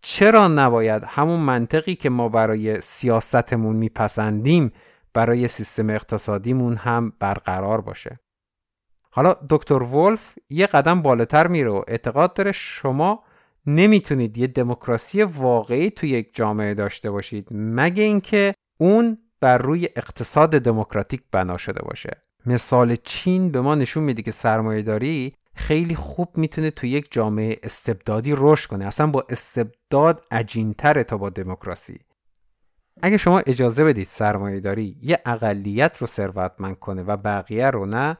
چرا 0.00 0.48
نباید 0.48 1.04
همون 1.06 1.40
منطقی 1.40 1.94
که 1.94 2.10
ما 2.10 2.28
برای 2.28 2.80
سیاستمون 2.80 3.76
میپسندیم 3.76 4.72
برای 5.14 5.48
سیستم 5.48 5.90
اقتصادیمون 5.90 6.76
هم 6.76 7.12
برقرار 7.18 7.80
باشه؟ 7.80 8.18
حالا 9.14 9.34
دکتر 9.50 9.82
ولف 9.82 10.34
یه 10.50 10.66
قدم 10.66 11.02
بالاتر 11.02 11.46
میره 11.46 11.70
و 11.70 11.82
اعتقاد 11.88 12.34
داره 12.34 12.52
شما 12.52 13.22
نمی‌تونید 13.66 14.38
یه 14.38 14.46
دموکراسی 14.46 15.22
واقعی 15.22 15.90
تو 15.90 16.06
یک 16.06 16.34
جامعه 16.34 16.74
داشته 16.74 17.10
باشید 17.10 17.48
مگه 17.50 18.04
اینکه 18.04 18.54
اون 18.80 19.18
بر 19.40 19.58
روی 19.58 19.88
اقتصاد 19.96 20.50
دموکراتیک 20.50 21.22
بنا 21.32 21.56
شده 21.56 21.82
باشه. 21.82 22.22
مثال 22.46 22.96
چین 22.96 23.50
به 23.50 23.60
ما 23.60 23.74
نشون 23.74 24.04
میده 24.04 24.22
که 24.22 24.30
سرمایهداری 24.30 25.34
خیلی 25.54 25.94
خوب 25.94 26.28
می‌تونه 26.36 26.70
تو 26.70 26.86
یک 26.86 27.08
جامعه 27.10 27.56
استبدادی 27.62 28.34
رشد 28.36 28.70
کنه. 28.70 28.86
اصلا 28.86 29.06
با 29.06 29.26
استبداد 29.28 30.24
عجینتره 30.30 31.04
تا 31.04 31.16
با 31.16 31.30
دموکراسی. 31.30 32.00
اگه 33.02 33.16
شما 33.16 33.38
اجازه 33.38 33.84
بدید 33.84 34.06
سرمایهداری 34.06 34.96
یه 35.02 35.18
اقلیت 35.26 35.96
رو 35.96 36.06
ثروتمند 36.06 36.78
کنه 36.78 37.02
و 37.02 37.16
بقیه 37.16 37.70
رو 37.70 37.86
نه 37.86 38.16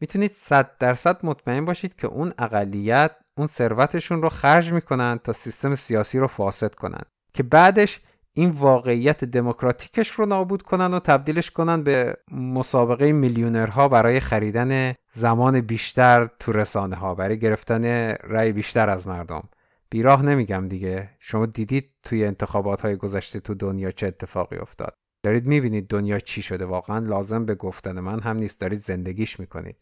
می‌تونید 0.00 0.30
صد 0.30 0.70
درصد 0.78 1.26
مطمئن 1.26 1.64
باشید 1.64 1.94
که 1.96 2.06
اون 2.06 2.32
اقلیت 2.38 3.10
اون 3.36 3.46
ثروتشون 3.46 4.22
رو 4.22 4.28
خرج 4.28 4.72
می‌کنن 4.72 5.18
تا 5.24 5.32
سیستم 5.32 5.74
سیاسی 5.74 6.18
رو 6.18 6.26
فاسد 6.26 6.74
کنن. 6.74 7.02
که 7.34 7.42
بعدش 7.42 8.00
این 8.32 8.50
واقعیت 8.50 9.24
دموکراتیکش 9.24 10.10
رو 10.10 10.26
نابود 10.26 10.62
کنن 10.62 10.94
و 10.94 10.98
تبدیلش 10.98 11.50
کنن 11.50 11.82
به 11.82 12.16
مسابقه 12.32 13.12
میلیونرها 13.12 13.88
برای 13.88 14.20
خریدن 14.20 14.94
زمان 15.12 15.60
بیشتر 15.60 16.28
تو 16.38 16.52
رسانه 16.52 16.96
ها 16.96 17.14
برای 17.14 17.38
گرفتن 17.38 17.84
رأی 18.10 18.52
بیشتر 18.52 18.88
از 18.88 19.06
مردم. 19.06 19.48
بیراه 19.90 20.22
نمیگم 20.22 20.68
دیگه. 20.68 21.10
شما 21.18 21.46
دیدید 21.46 21.90
توی 22.02 22.24
انتخابات 22.24 22.80
های 22.80 22.96
گذشته 22.96 23.40
تو 23.40 23.54
دنیا 23.54 23.90
چه 23.90 24.06
اتفاقی 24.06 24.56
افتاد. 24.56 24.94
دارید 25.24 25.46
می‌بینید 25.46 25.88
دنیا 25.88 26.18
چی 26.18 26.42
شده. 26.42 26.64
واقعا 26.64 26.98
لازم 26.98 27.44
به 27.44 27.54
گفتن 27.54 28.00
من 28.00 28.20
هم 28.20 28.36
نیست. 28.36 28.60
دارید 28.60 28.78
زندگیش 28.78 29.40
می‌کنید. 29.40 29.76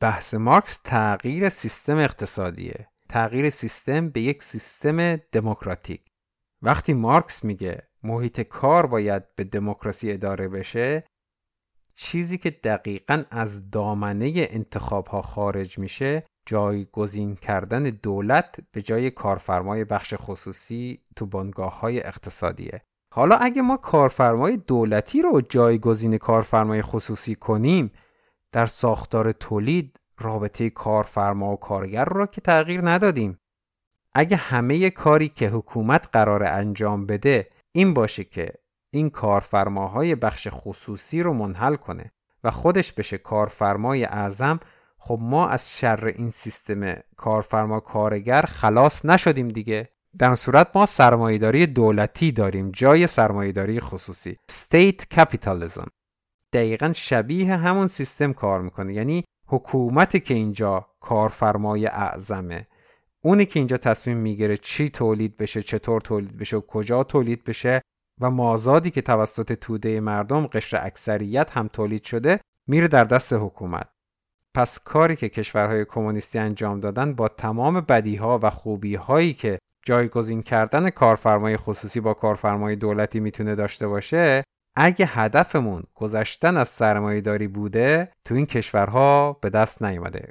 بحث 0.00 0.34
مارکس 0.34 0.80
تغییر 0.84 1.48
سیستم 1.48 1.96
اقتصادیه. 1.98 2.88
تغییر 3.08 3.50
سیستم 3.50 4.08
به 4.08 4.20
یک 4.20 4.42
سیستم 4.42 5.16
دموکراتیک. 5.16 6.02
وقتی 6.62 6.94
مارکس 6.94 7.44
میگه 7.44 7.88
محیط 8.02 8.40
کار 8.40 8.86
باید 8.86 9.34
به 9.34 9.44
دموکراسی 9.44 10.12
اداره 10.12 10.48
بشه 10.48 11.04
چیزی 11.94 12.38
که 12.38 12.50
دقیقا 12.50 13.22
از 13.30 13.70
دامنه 13.70 14.32
انتخاب 14.36 15.06
ها 15.06 15.22
خارج 15.22 15.78
میشه 15.78 16.26
جایگزین 16.46 17.36
کردن 17.36 17.82
دولت 17.82 18.56
به 18.72 18.82
جای 18.82 19.10
کارفرمای 19.10 19.84
بخش 19.84 20.14
خصوصی 20.16 21.04
تو 21.16 21.26
بانگاه 21.26 21.80
های 21.80 22.00
اقتصادیه. 22.06 22.82
حالا 23.16 23.36
اگه 23.36 23.62
ما 23.62 23.76
کارفرمای 23.76 24.56
دولتی 24.56 25.22
رو 25.22 25.40
جایگزین 25.40 26.18
کارفرمای 26.18 26.82
خصوصی 26.82 27.34
کنیم 27.34 27.92
در 28.52 28.66
ساختار 28.66 29.32
تولید 29.32 30.00
رابطه 30.18 30.70
کارفرما 30.70 31.52
و 31.52 31.56
کارگر 31.56 32.04
را 32.04 32.26
که 32.26 32.40
تغییر 32.40 32.88
ندادیم. 32.88 33.38
اگه 34.14 34.36
همه 34.36 34.90
کاری 34.90 35.28
که 35.28 35.48
حکومت 35.48 36.08
قرار 36.12 36.42
انجام 36.42 37.06
بده 37.06 37.48
این 37.72 37.94
باشه 37.94 38.24
که 38.24 38.52
این 38.90 39.10
کارفرماهای 39.10 40.14
بخش 40.14 40.48
خصوصی 40.50 41.22
رو 41.22 41.32
منحل 41.32 41.76
کنه 41.76 42.12
و 42.44 42.50
خودش 42.50 42.92
بشه 42.92 43.18
کارفرمای 43.18 44.04
اعظم 44.04 44.60
خب 44.98 45.18
ما 45.22 45.48
از 45.48 45.70
شر 45.70 46.04
این 46.16 46.30
سیستم 46.30 46.94
کارفرما 47.16 47.80
کارگر 47.80 48.42
خلاص 48.42 49.04
نشدیم 49.04 49.48
دیگه. 49.48 49.95
در 50.18 50.34
صورت 50.34 50.68
ما 50.74 50.86
سرمایهداری 50.86 51.66
دولتی 51.66 52.32
داریم 52.32 52.70
جای 52.70 53.06
سرمایهداری 53.06 53.80
خصوصی. 53.80 54.36
State 54.52 55.14
Capitalism. 55.14 55.88
دقیقا 56.52 56.92
شبیه 56.92 57.56
همون 57.56 57.86
سیستم 57.86 58.32
کار 58.32 58.62
می‌کنه. 58.62 58.94
یعنی 58.94 59.24
حکومتی 59.48 60.20
که 60.20 60.34
اینجا 60.34 60.86
کارفرمای 61.00 61.86
اعظمه 61.86 62.66
اونی 63.24 63.46
که 63.46 63.60
اینجا 63.60 63.76
تصمیم 63.76 64.16
می‌گیره 64.16 64.56
چی 64.56 64.88
تولید 64.88 65.36
بشه 65.36 65.62
چطور 65.62 66.00
تولید 66.00 66.36
بشه 66.36 66.56
و 66.56 66.60
کجا 66.60 67.04
تولید 67.04 67.44
بشه 67.44 67.82
و 68.20 68.30
مازادی 68.30 68.90
که 68.90 69.02
توسط 69.02 69.52
توده 69.52 70.00
مردم 70.00 70.46
قشر 70.46 70.86
اکثریت 70.86 71.50
هم 71.50 71.68
تولید 71.68 72.04
شده 72.04 72.40
میره 72.66 72.88
در 72.88 73.04
دست 73.04 73.32
حکومت. 73.32 73.88
پس 74.54 74.78
کاری 74.78 75.16
که 75.16 75.28
کشورهای 75.28 75.84
کمونیستی 75.84 76.38
انجام 76.38 76.80
دادن 76.80 77.14
با 77.14 77.28
تمام 77.28 77.80
بدیها 77.80 78.40
و 78.42 78.50
خوبیهایی 78.50 79.34
که 79.34 79.58
جایگزین 79.86 80.42
کردن 80.42 80.90
کارفرمای 80.90 81.56
خصوصی 81.56 82.00
با 82.00 82.14
کارفرمای 82.14 82.76
دولتی 82.76 83.20
می‌تونه 83.20 83.54
داشته 83.54 83.88
باشه 83.88 84.44
اگه 84.76 85.06
هدفمون 85.06 85.82
گذشتن 85.94 86.56
از 86.56 86.68
سرمایهداری 86.68 87.48
بوده 87.48 88.12
تو 88.24 88.34
این 88.34 88.46
کشورها 88.46 89.32
به 89.32 89.50
دست 89.50 89.82
نیومده. 89.82 90.28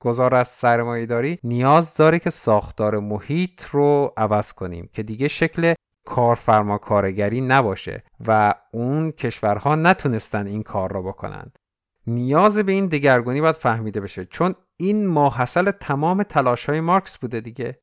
گذار 0.00 0.34
از 0.34 0.48
سرمایهداری 0.48 1.38
نیاز 1.44 1.94
داره 1.94 2.18
که 2.18 2.30
ساختار 2.30 2.98
محیط 2.98 3.64
رو 3.64 4.12
عوض 4.16 4.52
کنیم 4.52 4.90
که 4.92 5.02
دیگه 5.02 5.28
شکل 5.28 5.74
کارفرما 6.06 6.78
کارگری 6.78 7.40
نباشه 7.40 8.02
و 8.26 8.54
اون 8.72 9.10
کشورها 9.10 9.74
نتونستن 9.74 10.46
این 10.46 10.62
کار 10.62 10.92
را 10.92 11.02
بکنند 11.02 11.58
نیاز 12.06 12.58
به 12.58 12.72
این 12.72 12.86
دگرگونی 12.86 13.40
باید 13.40 13.56
فهمیده 13.56 14.00
بشه 14.00 14.24
چون 14.24 14.54
این 14.76 15.06
ماحصل 15.06 15.70
تمام 15.70 16.22
تلاش 16.22 16.68
های 16.68 16.80
مارکس 16.80 17.18
بوده 17.18 17.40
دیگه. 17.40 17.78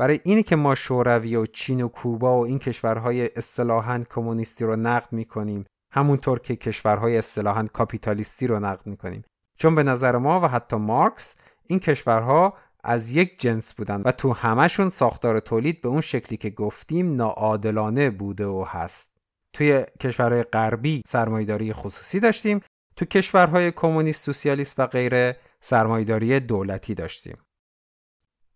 برای 0.00 0.20
اینی 0.24 0.42
که 0.42 0.56
ما 0.56 0.74
شوروی 0.74 1.36
و 1.36 1.46
چین 1.46 1.80
و 1.80 1.88
کوبا 1.88 2.40
و 2.40 2.46
این 2.46 2.58
کشورهای 2.58 3.30
اصطلاحا 3.36 4.04
کمونیستی 4.10 4.64
رو 4.64 4.76
نقد 4.76 5.12
می‌کنیم 5.12 5.64
همونطور 5.92 6.38
که 6.38 6.56
کشورهای 6.56 7.18
اصطلاحا 7.18 7.66
کاپیتالیستی 7.72 8.46
رو 8.46 8.60
نقد 8.60 8.86
می‌کنیم. 8.86 9.24
چون 9.58 9.74
به 9.74 9.82
نظر 9.82 10.16
ما 10.16 10.40
و 10.40 10.48
حتی 10.48 10.76
مارکس 10.76 11.36
این 11.66 11.78
کشورها 11.78 12.54
از 12.84 13.10
یک 13.10 13.40
جنس 13.40 13.74
بودن 13.74 14.02
و 14.04 14.12
تو 14.12 14.32
همشون 14.32 14.88
ساختار 14.88 15.40
تولید 15.40 15.80
به 15.80 15.88
اون 15.88 16.00
شکلی 16.00 16.36
که 16.36 16.50
گفتیم 16.50 17.16
ناعادلانه 17.16 18.10
بوده 18.10 18.46
و 18.46 18.64
هست. 18.68 19.10
توی 19.52 19.84
کشورهای 20.00 20.42
غربی 20.42 21.02
سرمایداری 21.06 21.72
خصوصی 21.72 22.20
داشتیم 22.20 22.60
تو 22.96 23.04
کشورهای 23.04 23.70
کمونیست 23.70 24.24
سوسیالیست 24.24 24.78
و 24.78 24.86
غیره 24.86 25.36
سرمایداری 25.60 26.40
دولتی 26.40 26.94
داشتیم. 26.94 27.36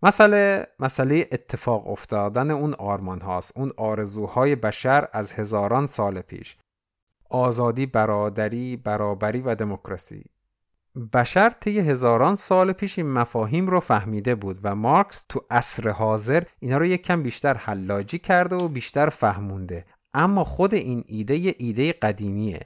مسئله 0.02 0.66
مسئله 0.80 1.28
اتفاق 1.32 1.88
افتادن 1.88 2.50
اون 2.50 2.74
آرمان 2.74 3.20
هاست. 3.20 3.52
اون 3.56 3.70
آرزوهای 3.76 4.56
بشر 4.56 5.08
از 5.12 5.32
هزاران 5.32 5.86
سال 5.86 6.20
پیش. 6.20 6.56
آزادی 7.30 7.86
برادری 7.86 8.76
برابری 8.76 9.40
و 9.40 9.54
دموکراسی. 9.54 10.24
بشر 11.12 11.50
طی 11.50 11.78
هزاران 11.78 12.34
سال 12.34 12.72
پیش 12.72 12.98
این 12.98 13.12
مفاهیم 13.12 13.66
رو 13.66 13.80
فهمیده 13.80 14.34
بود 14.34 14.58
و 14.62 14.74
مارکس 14.74 15.26
تو 15.28 15.40
عصر 15.50 15.88
حاضر 15.88 16.42
اینا 16.60 16.78
رو 16.78 16.86
یک 16.86 17.02
کم 17.02 17.22
بیشتر 17.22 17.54
حلاجی 17.54 18.18
کرده 18.18 18.56
و 18.56 18.68
بیشتر 18.68 19.08
فهمونده. 19.08 19.84
اما 20.14 20.44
خود 20.44 20.74
این 20.74 21.04
ایده 21.06 21.54
ایده 21.58 21.92
قدیمیه. 21.92 22.60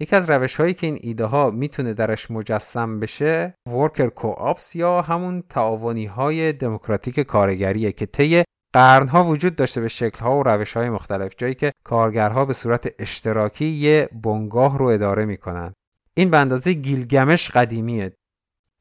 یکی 0.00 0.16
از 0.16 0.30
روش 0.30 0.56
هایی 0.56 0.74
که 0.74 0.86
این 0.86 0.98
ایده 1.00 1.24
ها 1.24 1.50
می‌تونه 1.50 1.94
درش 1.94 2.30
مجسم 2.30 3.00
بشه 3.00 3.54
ورکر 3.66 4.08
کوآپس 4.08 4.76
یا 4.76 5.02
همون 5.02 5.42
تعاونی 5.48 6.06
های 6.06 6.52
دموکراتیک 6.52 7.20
کارگریه 7.20 7.92
که 7.92 8.06
طی 8.06 8.42
قرنها 8.72 9.24
وجود 9.24 9.56
داشته 9.56 9.80
به 9.80 9.88
شکلها 9.88 10.38
و 10.38 10.42
روش 10.42 10.76
های 10.76 10.90
مختلف 10.90 11.34
جایی 11.36 11.54
که 11.54 11.72
کارگرها 11.84 12.44
به 12.44 12.52
صورت 12.52 12.94
اشتراکی 12.98 13.64
یه 13.64 14.08
بنگاه 14.22 14.78
رو 14.78 14.86
اداره 14.86 15.24
می‌کنن. 15.24 15.72
این 16.14 16.30
به 16.30 16.36
اندازه 16.36 16.72
گیلگمش 16.72 17.50
قدیمیه. 17.50 18.12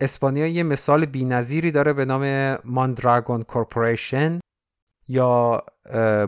اسپانیا 0.02 0.48
یه 0.48 0.64
مثال 0.64 1.06
بینظیری 1.06 1.72
داره 1.72 1.94
به 1.94 2.06
نام 2.06 2.56
Mondragon 2.66 3.44
Corporation 3.44 4.40
یا 5.10 5.62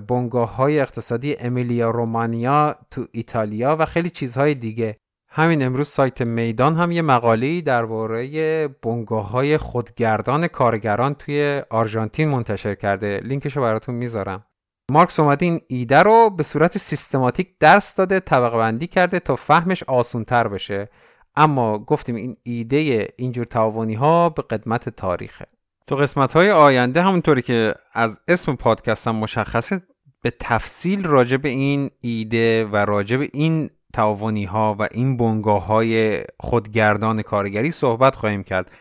بنگاه 0.07 0.55
های 0.55 0.79
اقتصادی 0.79 1.35
امیلیا 1.39 1.89
رومانیا 1.89 2.75
تو 2.91 3.05
ایتالیا 3.11 3.75
و 3.79 3.85
خیلی 3.85 4.09
چیزهای 4.09 4.55
دیگه. 4.55 4.97
همین 5.29 5.63
امروز 5.63 5.87
سایت 5.87 6.21
میدان 6.21 6.75
هم 6.75 6.91
یه 6.91 7.01
مقاله 7.01 7.61
درباره 7.61 8.67
بنگاه 8.67 9.29
های 9.29 9.57
خودگردان 9.57 10.47
کارگران 10.47 11.13
توی 11.13 11.61
آرژانتین 11.69 12.29
منتشر 12.29 12.75
کرده. 12.75 13.21
لینکشو 13.23 13.61
براتون 13.61 13.95
می‌ذارم. 13.95 14.45
مارکس 14.91 15.19
اومده 15.19 15.45
این 15.45 15.59
ایده 15.67 15.97
رو 15.97 16.29
به 16.29 16.43
صورت 16.43 16.77
سیستماتیک 16.77 17.49
درس 17.59 17.95
داده 17.95 18.19
طبقه 18.19 18.57
بندی 18.57 18.87
کرده 18.87 19.19
تا 19.19 19.35
فهمش 19.35 19.83
آسونتر 19.83 20.47
بشه. 20.47 20.89
اما 21.35 21.79
گفتیم 21.79 22.15
این 22.15 22.37
ایده 22.43 23.07
اینجور 23.17 23.45
تعاونی 23.45 23.93
ها 23.93 24.29
به 24.29 24.41
قدمت 24.41 24.89
تاریخه. 24.89 25.45
تو 25.91 25.97
قسمت 25.97 26.33
های 26.33 26.51
آینده 26.51 27.01
همونطوری 27.01 27.41
که 27.41 27.73
از 27.93 28.19
اسم 28.27 28.55
پادکست 28.55 29.07
هم 29.07 29.15
مشخصه 29.15 29.81
به 30.21 30.33
تفصیل 30.39 31.03
راجع 31.03 31.37
به 31.37 31.49
این 31.49 31.89
ایده 32.01 32.65
و 32.65 32.75
راجع 32.75 33.17
به 33.17 33.29
این 33.33 33.69
تعاونی 33.93 34.45
ها 34.45 34.75
و 34.79 34.87
این 34.91 35.17
بنگاه 35.17 35.65
های 35.65 36.23
خودگردان 36.39 37.21
کارگری 37.21 37.71
صحبت 37.71 38.15
خواهیم 38.15 38.43
کرد 38.43 38.71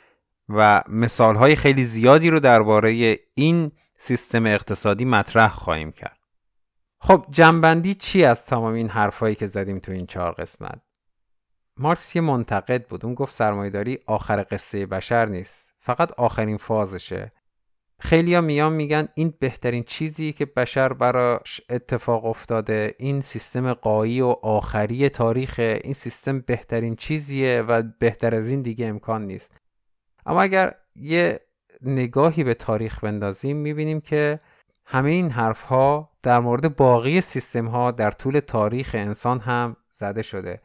و 0.48 0.82
مثال 0.88 1.36
های 1.36 1.56
خیلی 1.56 1.84
زیادی 1.84 2.30
رو 2.30 2.40
درباره 2.40 3.18
این 3.34 3.72
سیستم 3.98 4.46
اقتصادی 4.46 5.04
مطرح 5.04 5.50
خواهیم 5.50 5.92
کرد. 5.92 6.18
خب 7.00 7.26
جنبندی 7.30 7.94
چی 7.94 8.24
از 8.24 8.46
تمام 8.46 8.72
این 8.74 8.88
حرفایی 8.88 9.34
که 9.34 9.46
زدیم 9.46 9.78
تو 9.78 9.92
این 9.92 10.06
چهار 10.06 10.32
قسمت؟ 10.32 10.80
مارکس 11.76 12.16
یه 12.16 12.22
منتقد 12.22 12.86
بود. 12.86 13.04
اون 13.04 13.14
گفت 13.14 13.32
سرمایداری 13.32 13.98
آخر 14.06 14.46
قصه 14.50 14.86
بشر 14.86 15.26
نیست. 15.26 15.69
فقط 15.80 16.12
آخرین 16.12 16.56
فازشه. 16.56 17.32
خیلیا 18.00 18.40
میان 18.40 18.72
میگن 18.72 19.08
این 19.14 19.34
بهترین 19.38 19.82
چیزی 19.82 20.32
که 20.32 20.46
بشر 20.46 20.92
براش 20.92 21.60
اتفاق 21.70 22.24
افتاده 22.24 22.94
این 22.98 23.20
سیستم 23.20 23.72
قایی 23.72 24.20
و 24.20 24.26
آخری 24.42 25.08
تاریخ 25.08 25.54
این 25.58 25.94
سیستم 25.94 26.40
بهترین 26.40 26.96
چیزیه 26.96 27.62
و 27.62 27.82
بهتر 27.98 28.34
از 28.34 28.50
این 28.50 28.62
دیگه 28.62 28.86
امکان 28.86 29.26
نیست. 29.26 29.56
اما 30.26 30.42
اگر 30.42 30.74
یه 30.96 31.40
نگاهی 31.82 32.44
به 32.44 32.54
تاریخ 32.54 33.04
بندازیم 33.04 33.56
می‌بینیم 33.56 34.00
که 34.00 34.40
همه 34.84 35.10
این 35.10 35.30
حرف 35.30 35.62
ها 35.62 36.10
در 36.22 36.40
مورد 36.40 36.76
باقی 36.76 37.20
سیستم 37.20 37.66
ها 37.66 37.90
در 37.90 38.10
طول 38.10 38.40
تاریخ 38.40 38.90
انسان 38.94 39.40
هم 39.40 39.76
زده 39.92 40.22
شده. 40.22 40.60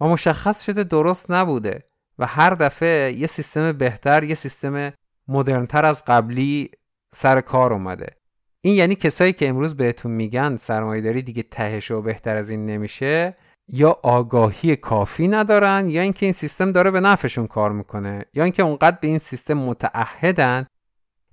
و 0.00 0.06
مشخص 0.06 0.64
شده 0.64 0.84
درست 0.84 1.30
نبوده. 1.30 1.84
و 2.18 2.26
هر 2.26 2.50
دفعه 2.50 3.12
یه 3.12 3.26
سیستم 3.26 3.72
بهتر 3.72 4.24
یه 4.24 4.34
سیستم 4.34 4.92
مدرنتر 5.28 5.84
از 5.84 6.04
قبلی 6.04 6.70
سر 7.14 7.40
کار 7.40 7.72
اومده. 7.72 8.16
این 8.60 8.74
یعنی 8.74 8.94
کسایی 8.94 9.32
که 9.32 9.48
امروز 9.48 9.76
بهتون 9.76 10.12
میگن 10.12 10.56
سرمایهداری 10.56 11.22
دیگه 11.22 11.42
تهش 11.42 11.90
و 11.90 12.02
بهتر 12.02 12.36
از 12.36 12.50
این 12.50 12.66
نمیشه 12.66 13.36
یا 13.68 14.00
آگاهی 14.02 14.76
کافی 14.76 15.28
ندارن 15.28 15.90
یا 15.90 16.02
اینکه 16.02 16.26
این 16.26 16.32
سیستم 16.32 16.72
داره 16.72 16.90
به 16.90 17.00
نفعشون 17.00 17.46
کار 17.46 17.72
می‌کنه 17.72 18.24
یا 18.34 18.44
اینکه 18.44 18.62
اونقدر 18.62 18.98
به 19.00 19.08
این 19.08 19.18
سیستم 19.18 19.54
متعهدن 19.54 20.66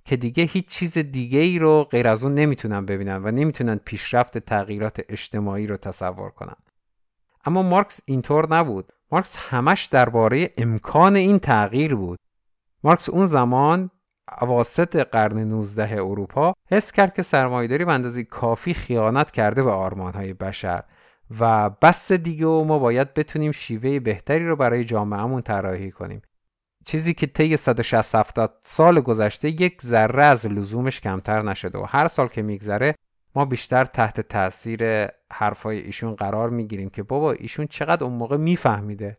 که 0.04 0.16
دیگه 0.16 0.44
هیچ 0.44 0.66
چیز 0.66 0.98
دیگه 0.98 1.38
ای 1.38 1.58
رو 1.58 1.84
غیر 1.84 2.08
از 2.08 2.24
اون 2.24 2.34
نمی‌تونن 2.34 2.86
ببینن 2.86 3.24
و 3.24 3.30
نمی‌تونن 3.30 3.76
پیشرفت 3.76 4.38
تغییرات 4.38 5.00
اجتماعی 5.08 5.66
رو 5.66 5.76
تصور 5.76 6.30
کنن. 6.30 6.56
اما 7.44 7.62
مارکس 7.62 8.00
اینطور 8.06 8.54
نبود. 8.54 8.92
مارکس 9.12 9.36
همش 9.36 9.84
درباره 9.84 10.50
امکان 10.56 11.16
این 11.16 11.38
تغییر 11.38 11.94
بود. 11.94 12.18
مارکس 12.84 13.08
اون 13.08 13.26
زمان 13.26 13.90
اواسط 14.40 14.96
قرن 14.96 15.38
19 15.38 16.02
اروپا 16.02 16.52
حس 16.70 16.92
کرد 16.92 17.14
که 17.14 17.22
سرمایهداری 17.22 17.84
به 17.84 17.92
اندازه 17.92 18.24
کافی 18.24 18.74
خیانت 18.74 19.30
کرده 19.30 19.62
به 19.62 19.70
آرمانهای 19.70 20.34
بشر 20.34 20.84
و 21.40 21.70
بس 21.70 22.12
دیگه 22.12 22.46
و 22.46 22.64
ما 22.64 22.78
باید 22.78 23.14
بتونیم 23.14 23.52
شیوه 23.52 24.00
بهتری 24.00 24.46
رو 24.46 24.56
برای 24.56 24.84
جامعهمون 24.84 25.42
طراحی 25.42 25.90
کنیم. 25.90 26.22
چیزی 26.84 27.14
که 27.14 27.26
طی 27.26 27.56
160 27.56 28.14
70 28.14 28.56
سال 28.60 29.00
گذشته 29.00 29.48
یک 29.48 29.82
ذره 29.82 30.24
از 30.24 30.46
لزومش 30.46 31.00
کمتر 31.00 31.42
نشده 31.42 31.78
و 31.78 31.84
هر 31.88 32.08
سال 32.08 32.28
که 32.28 32.42
میگذره 32.42 32.94
ما 33.34 33.44
بیشتر 33.44 33.84
تحت 33.84 34.20
تاثیر 34.20 35.08
حرفای 35.32 35.78
ایشون 35.78 36.14
قرار 36.14 36.50
می‌گیریم 36.50 36.88
که 36.88 37.02
بابا 37.02 37.32
ایشون 37.32 37.66
چقدر 37.66 38.04
اون 38.04 38.12
موقع 38.12 38.36
میفهمیده. 38.36 39.18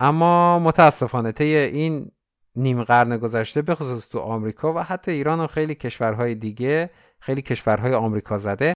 اما 0.00 0.58
متاسفانه 0.58 1.32
طی 1.32 1.56
این 1.56 2.10
نیم 2.56 2.84
قرن 2.84 3.16
گذشته 3.18 3.62
به 3.62 3.74
خصوص 3.74 4.08
تو 4.08 4.18
آمریکا 4.18 4.72
و 4.72 4.78
حتی 4.78 5.10
ایران 5.10 5.40
و 5.40 5.46
خیلی 5.46 5.74
کشورهای 5.74 6.34
دیگه 6.34 6.90
خیلی 7.20 7.42
کشورهای 7.42 7.94
آمریکا 7.94 8.38
زده 8.38 8.74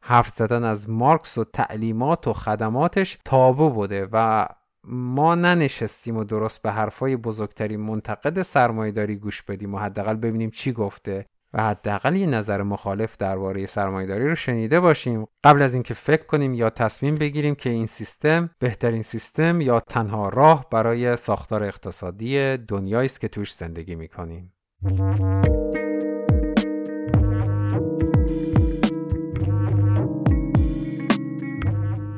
حرف 0.00 0.28
زدن 0.28 0.64
از 0.64 0.90
مارکس 0.90 1.38
و 1.38 1.44
تعلیمات 1.44 2.28
و 2.28 2.32
خدماتش 2.32 3.18
تابو 3.24 3.70
بوده 3.70 4.08
و 4.12 4.46
ما 4.84 5.34
ننشستیم 5.34 6.16
و 6.16 6.24
درست 6.24 6.62
به 6.62 6.70
حرفای 6.70 7.16
بزرگترین 7.16 7.80
منتقد 7.80 8.42
سرمایهداری 8.42 9.16
گوش 9.16 9.42
بدیم 9.42 9.74
و 9.74 9.78
حداقل 9.78 10.14
ببینیم 10.14 10.50
چی 10.50 10.72
گفته. 10.72 11.26
و 11.52 11.62
حداقل 11.62 12.16
یه 12.16 12.26
نظر 12.26 12.62
مخالف 12.62 13.16
درباره 13.16 13.66
سرمایهداری 13.66 14.28
رو 14.28 14.34
شنیده 14.34 14.80
باشیم. 14.80 15.26
قبل 15.44 15.62
از 15.62 15.74
اینکه 15.74 15.94
فکر 15.94 16.26
کنیم 16.26 16.54
یا 16.54 16.70
تصمیم 16.70 17.14
بگیریم 17.14 17.54
که 17.54 17.70
این 17.70 17.86
سیستم 17.86 18.50
بهترین 18.58 19.02
سیستم 19.02 19.60
یا 19.60 19.80
تنها 19.80 20.28
راه 20.28 20.66
برای 20.70 21.16
ساختار 21.16 21.64
اقتصادی 21.64 22.56
دنیایی 22.56 23.06
است 23.06 23.20
که 23.20 23.28
توش 23.28 23.54
زندگی 23.54 23.94
می‌کنیم. 23.94 24.52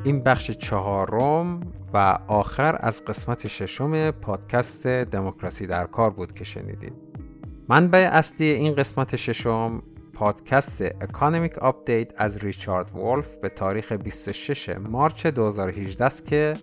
این 0.03 0.23
بخش 0.23 0.51
چهارم 0.51 1.59
و 1.93 2.17
آخر 2.27 2.77
از 2.79 3.05
قسمت 3.05 3.47
ششم 3.47 4.11
پادکست 4.11 4.87
دموکراسی 4.87 5.67
در 5.67 5.85
کار 5.85 6.09
بود 6.09 6.33
که 6.33 6.43
شنیدید. 6.43 7.08
منبع 7.69 8.09
اصلی 8.11 8.45
این 8.45 8.75
قسمت 8.75 9.15
ششم 9.15 9.83
پادکست 10.13 10.81
Economic 10.81 11.57
Update 11.57 12.21
از 12.21 12.37
ریچارد 12.37 12.91
وولف 12.95 13.35
به 13.35 13.49
تاریخ 13.49 13.91
26 13.91 14.69
March 14.69 15.27
2018 15.27 16.05
است 16.05 16.25
که 16.25 16.53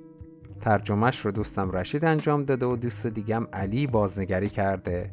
ترجمهش 0.61 1.19
رو 1.19 1.31
دوستم 1.31 1.71
رشید 1.71 2.05
انجام 2.05 2.45
داده 2.45 2.67
و 2.67 2.77
دوست 2.77 3.07
دیگم 3.07 3.47
علی 3.53 3.87
بازنگری 3.87 4.49
کرده. 4.49 5.11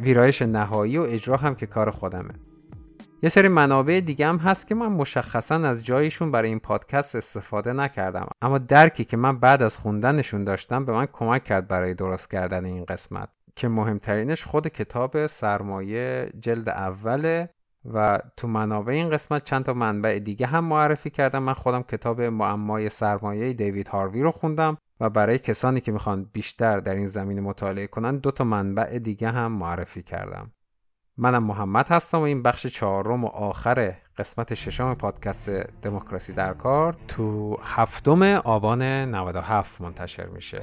ویرایش 0.00 0.42
نهایی 0.42 0.98
و 0.98 1.02
اجرا 1.02 1.36
هم 1.36 1.54
که 1.54 1.66
کار 1.66 1.90
خودمه. 1.90 2.34
یه 3.22 3.28
سری 3.28 3.48
منابع 3.48 4.00
دیگه 4.00 4.26
هم 4.26 4.36
هست 4.36 4.66
که 4.66 4.74
من 4.74 4.88
مشخصا 4.92 5.54
از 5.54 5.84
جایشون 5.84 6.32
برای 6.32 6.48
این 6.48 6.58
پادکست 6.58 7.16
استفاده 7.16 7.72
نکردم. 7.72 8.28
اما 8.42 8.58
درکی 8.58 9.04
که 9.04 9.16
من 9.16 9.38
بعد 9.38 9.62
از 9.62 9.76
خوندنشون 9.76 10.44
داشتم 10.44 10.84
به 10.84 10.92
من 10.92 11.06
کمک 11.12 11.44
کرد 11.44 11.68
برای 11.68 11.94
درست 11.94 12.30
کردن 12.30 12.64
این 12.64 12.84
قسمت. 12.84 13.37
که 13.58 13.68
مهمترینش 13.68 14.44
خود 14.44 14.68
کتاب 14.68 15.26
سرمایه 15.26 16.30
جلد 16.40 16.68
اوله 16.68 17.48
و 17.94 18.18
تو 18.36 18.48
منابع 18.48 18.92
این 18.92 19.10
قسمت 19.10 19.44
چند 19.44 19.64
تا 19.64 19.74
منبع 19.74 20.18
دیگه 20.18 20.46
هم 20.46 20.64
معرفی 20.64 21.10
کردم. 21.10 21.42
من 21.42 21.52
خودم 21.52 21.82
کتاب 21.82 22.20
معمای 22.20 22.90
سرمایه 22.90 23.52
دیوید 23.52 23.88
هاروی 23.88 24.20
رو 24.20 24.32
خوندم 24.32 24.78
و 25.00 25.10
برای 25.10 25.38
کسانی 25.38 25.80
که 25.80 25.92
می‌خوان 25.92 26.30
بیشتر 26.32 26.78
در 26.78 26.94
این 26.94 27.06
زمینه 27.06 27.40
مطالعه 27.40 27.86
کنن 27.86 28.18
دو 28.18 28.30
تا 28.30 28.44
منبع 28.44 28.98
دیگه 28.98 29.30
هم 29.30 29.52
معرفی 29.52 30.02
کردم. 30.02 30.52
منم 31.16 31.44
محمد 31.44 31.88
هستم 31.88 32.18
و 32.18 32.22
این 32.22 32.42
بخش 32.42 32.66
چهارم 32.66 33.24
و 33.24 33.28
آخر 33.28 33.94
قسمت 34.18 34.54
ششم 34.54 34.94
پادکست 34.94 35.50
دموکراسی 35.82 36.32
در 36.32 36.54
کار 36.54 36.96
تو 37.08 37.58
هفتم 37.62 38.22
آبان 38.22 38.82
97 38.82 39.80
منتشر 39.80 40.26
میشه. 40.26 40.62